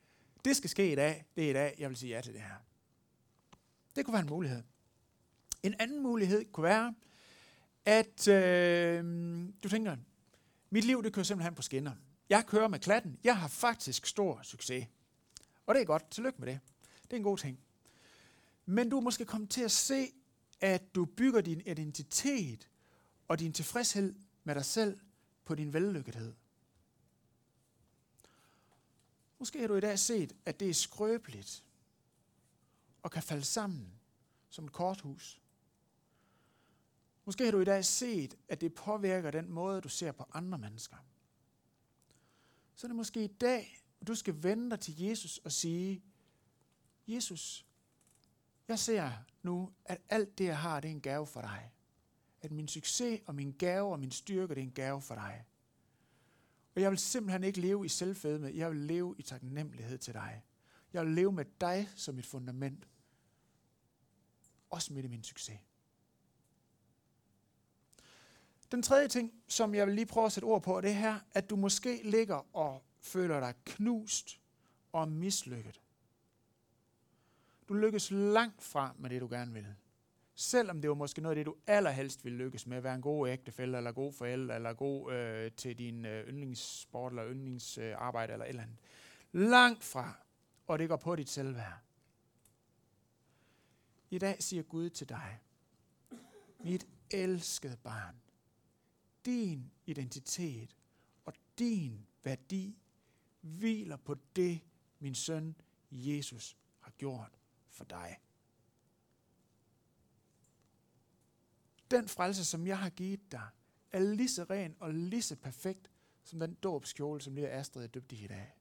Det 0.45 0.57
skal 0.57 0.71
ske 0.71 0.93
i 0.93 0.95
dag. 0.95 1.27
Det 1.37 1.45
er 1.45 1.51
i 1.51 1.53
dag, 1.53 1.75
jeg 1.79 1.89
vil 1.89 1.97
sige 1.97 2.15
ja 2.15 2.21
til 2.21 2.33
det 2.33 2.43
her. 2.43 2.55
Det 3.97 4.05
kunne 4.05 4.13
være 4.13 4.23
en 4.23 4.29
mulighed. 4.29 4.63
En 5.63 5.75
anden 5.79 6.03
mulighed 6.03 6.45
kunne 6.53 6.65
være, 6.65 6.95
at 7.85 8.29
øh, 8.29 9.05
du 9.63 9.69
tænker, 9.69 9.97
mit 10.71 10.85
liv 10.85 11.03
det 11.03 11.13
kører 11.13 11.25
simpelthen 11.25 11.55
på 11.55 11.63
skinner. 11.63 11.93
Jeg 12.29 12.47
kører 12.47 12.69
med 12.69 12.79
klatten. 12.79 13.19
Jeg 13.25 13.39
har 13.39 13.49
faktisk 13.49 14.07
stor 14.07 14.41
succes. 14.43 14.87
Og 15.67 15.75
det 15.75 15.81
er 15.81 15.87
godt. 15.87 16.11
Tillykke 16.11 16.39
med 16.39 16.49
det. 16.49 16.61
Det 17.03 17.13
er 17.13 17.17
en 17.17 17.23
god 17.23 17.39
ting. 17.39 17.61
Men 18.67 18.91
du 18.91 18.97
er 18.97 19.01
måske 19.01 19.25
kommet 19.25 19.51
til 19.51 19.63
at 19.63 19.71
se, 19.71 20.13
at 20.61 20.95
du 20.95 21.05
bygger 21.05 21.41
din 21.41 21.61
identitet 21.67 22.69
og 23.29 23.39
din 23.39 23.53
tilfredshed 23.53 24.15
med 24.45 24.55
dig 24.55 24.65
selv 24.65 25.01
på 25.45 25.55
din 25.55 25.73
vellykkethed. 25.73 26.35
Måske 29.39 29.61
har 29.61 29.69
du 29.69 29.75
i 29.75 29.81
dag 29.81 29.99
set, 29.99 30.33
at 30.47 30.61
det 30.61 30.71
er 30.71 30.75
skrøbeligt 30.75 31.65
og 33.03 33.11
kan 33.11 33.23
falde 33.23 33.45
sammen 33.45 33.93
som 34.51 34.65
et 34.65 34.73
korthus. 34.73 35.41
Måske 37.29 37.45
har 37.45 37.51
du 37.51 37.61
i 37.61 37.65
dag 37.65 37.85
set, 37.85 38.35
at 38.49 38.61
det 38.61 38.75
påvirker 38.75 39.31
den 39.31 39.51
måde, 39.51 39.81
du 39.81 39.89
ser 39.89 40.13
på 40.13 40.25
andre 40.33 40.59
mennesker. 40.59 40.97
Så 42.75 42.87
er 42.87 42.89
det 42.89 42.97
måske 42.97 43.25
i 43.25 43.27
dag, 43.27 43.81
at 44.01 44.07
du 44.07 44.15
skal 44.15 44.43
vende 44.43 44.71
dig 44.71 44.81
til 44.81 45.01
Jesus 45.01 45.39
og 45.39 45.53
sige, 45.53 46.03
Jesus, 47.09 47.67
jeg 48.69 48.79
ser 48.79 49.13
nu, 49.43 49.73
at 49.85 50.01
alt 50.09 50.39
det, 50.39 50.45
jeg 50.45 50.59
har, 50.59 50.81
det 50.81 50.89
er 50.89 50.93
en 50.93 51.01
gave 51.01 51.27
for 51.27 51.41
dig. 51.41 51.73
At 52.41 52.53
min 52.53 52.69
succes 52.69 53.21
og 53.27 53.35
min 53.35 53.53
gave 53.53 53.93
og 53.93 54.01
min 54.01 54.11
styrke, 54.11 54.55
det 54.55 54.61
er 54.61 54.67
en 54.67 54.73
gave 54.73 55.03
for 55.03 55.15
dig. 55.15 55.45
Og 56.75 56.83
jeg 56.83 56.91
vil 56.91 56.99
simpelthen 56.99 57.45
ikke 57.45 57.61
leve 57.61 57.85
i 57.85 57.89
selvfedme. 57.89 58.53
Jeg 58.55 58.71
vil 58.71 58.79
leve 58.79 59.15
i 59.19 59.23
taknemmelighed 59.23 59.99
til 59.99 60.15
dig. 60.15 60.43
Jeg 60.93 61.07
vil 61.07 61.15
leve 61.15 61.33
med 61.33 61.45
dig 61.61 61.89
som 61.97 62.19
et 62.19 62.27
fundament. 62.27 62.89
Også 64.71 64.93
midt 64.93 65.05
i 65.05 65.09
min 65.09 65.25
succes. 65.25 65.59
Den 68.73 68.83
tredje 68.83 69.09
ting, 69.09 69.33
som 69.49 69.75
jeg 69.75 69.87
vil 69.87 69.95
lige 69.95 70.07
prøve 70.07 70.27
at 70.27 70.33
sætte 70.33 70.45
ord 70.45 70.63
på, 70.63 70.81
det 70.81 70.91
er 70.91 70.95
her, 70.95 71.21
at 71.33 71.51
du 71.51 71.57
måske 71.57 72.01
ligger 72.05 72.57
og 72.57 72.83
føler 73.01 73.41
dig 73.41 73.55
knust 73.65 74.41
og 74.93 75.09
mislykket. 75.09 75.81
Du 77.69 77.75
lykkes 77.75 78.11
langt 78.11 78.63
fra 78.63 78.95
med 78.99 79.11
det, 79.11 79.21
du 79.21 79.29
gerne 79.31 79.53
vil. 79.53 79.67
Selvom 80.35 80.81
det 80.81 80.89
var 80.89 80.95
måske 80.95 81.21
noget 81.21 81.37
af 81.37 81.37
det, 81.41 81.47
du 81.47 81.57
allerhelst 81.67 82.25
ville 82.25 82.39
lykkes 82.39 82.67
med, 82.67 82.77
at 82.77 82.85
være 82.85 82.95
en 82.95 83.03
god 83.03 83.29
ægtefælle, 83.29 83.77
eller 83.77 83.93
god 83.93 84.13
forælder, 84.13 84.55
eller 84.55 84.73
god 84.73 85.13
øh, 85.13 85.53
til 85.53 85.79
din 85.79 86.07
øh, 86.07 86.29
yndlingssport, 86.29 87.13
eller 87.13 87.31
yndlingsarbejde, 87.31 88.33
øh, 88.33 88.35
eller 88.35 88.45
et 88.45 88.49
eller 88.49 88.63
andet. 88.63 88.79
Langt 89.33 89.85
fra, 89.85 90.13
og 90.67 90.79
det 90.79 90.89
går 90.89 90.97
på 90.97 91.17
dit 91.17 91.29
selvværd. 91.29 91.79
I 94.11 94.19
dag 94.19 94.43
siger 94.43 94.63
Gud 94.63 94.91
til 94.91 95.09
dig, 95.09 95.41
mit 96.65 96.87
elskede 97.11 97.77
barn, 97.83 98.15
din 99.29 99.71
identitet 99.87 100.77
og 101.25 101.33
din 101.59 102.07
værdi 102.25 102.79
hviler 103.41 103.97
på 103.97 104.15
det, 104.37 104.61
min 104.99 105.15
søn 105.15 105.55
Jesus 105.91 106.57
har 106.81 106.91
gjort 106.91 107.39
for 107.69 107.85
dig. 107.85 108.21
Den 111.91 112.09
frelse, 112.09 112.45
som 112.45 112.67
jeg 112.67 112.79
har 112.79 112.91
givet 112.91 113.33
dig, 113.33 113.49
er 113.91 114.01
lige 114.01 114.29
så 114.29 114.47
ren 114.51 114.77
og 114.81 114.95
lige 114.95 115.23
så 115.23 115.37
perfekt, 115.37 115.91
som 116.25 116.41
den 116.41 116.55
dåbskjole, 116.55 117.21
som 117.21 117.35
lille 117.35 117.51
Astrid 117.51 117.83
er 117.85 117.87
døbt 117.87 118.13
i 118.13 118.25
i 118.25 118.27
dag. 118.27 118.53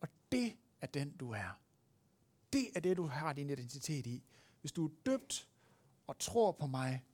Og 0.00 0.08
det 0.32 0.56
er 0.80 0.86
den, 0.86 1.16
du 1.16 1.30
er. 1.30 1.60
Det 2.52 2.76
er 2.76 2.80
det, 2.80 2.96
du 2.96 3.06
har 3.06 3.32
din 3.32 3.50
identitet 3.50 4.06
i. 4.06 4.24
Hvis 4.60 4.72
du 4.72 4.86
er 4.86 4.90
døbt 5.06 5.48
og 6.06 6.18
tror 6.18 6.52
på 6.52 6.66
mig, 6.66 7.04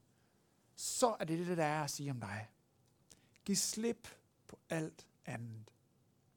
så 0.75 1.17
er 1.21 1.25
det 1.25 1.47
det, 1.47 1.57
der 1.57 1.65
er 1.65 1.85
at 1.85 1.91
sige 1.91 2.11
om 2.11 2.21
dig. 2.21 2.49
Giv 3.45 3.57
slip 3.57 4.09
på 4.47 4.59
alt 4.69 5.07
andet. 5.25 5.73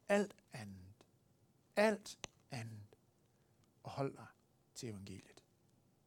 Alt 0.10 0.36
andet. 0.54 1.06
Alt 1.76 2.20
andet. 2.52 2.98
Og 3.84 3.91
hold 3.91 4.13
dig 4.15 4.28
til 4.76 4.89
evangeliet. 4.89 5.35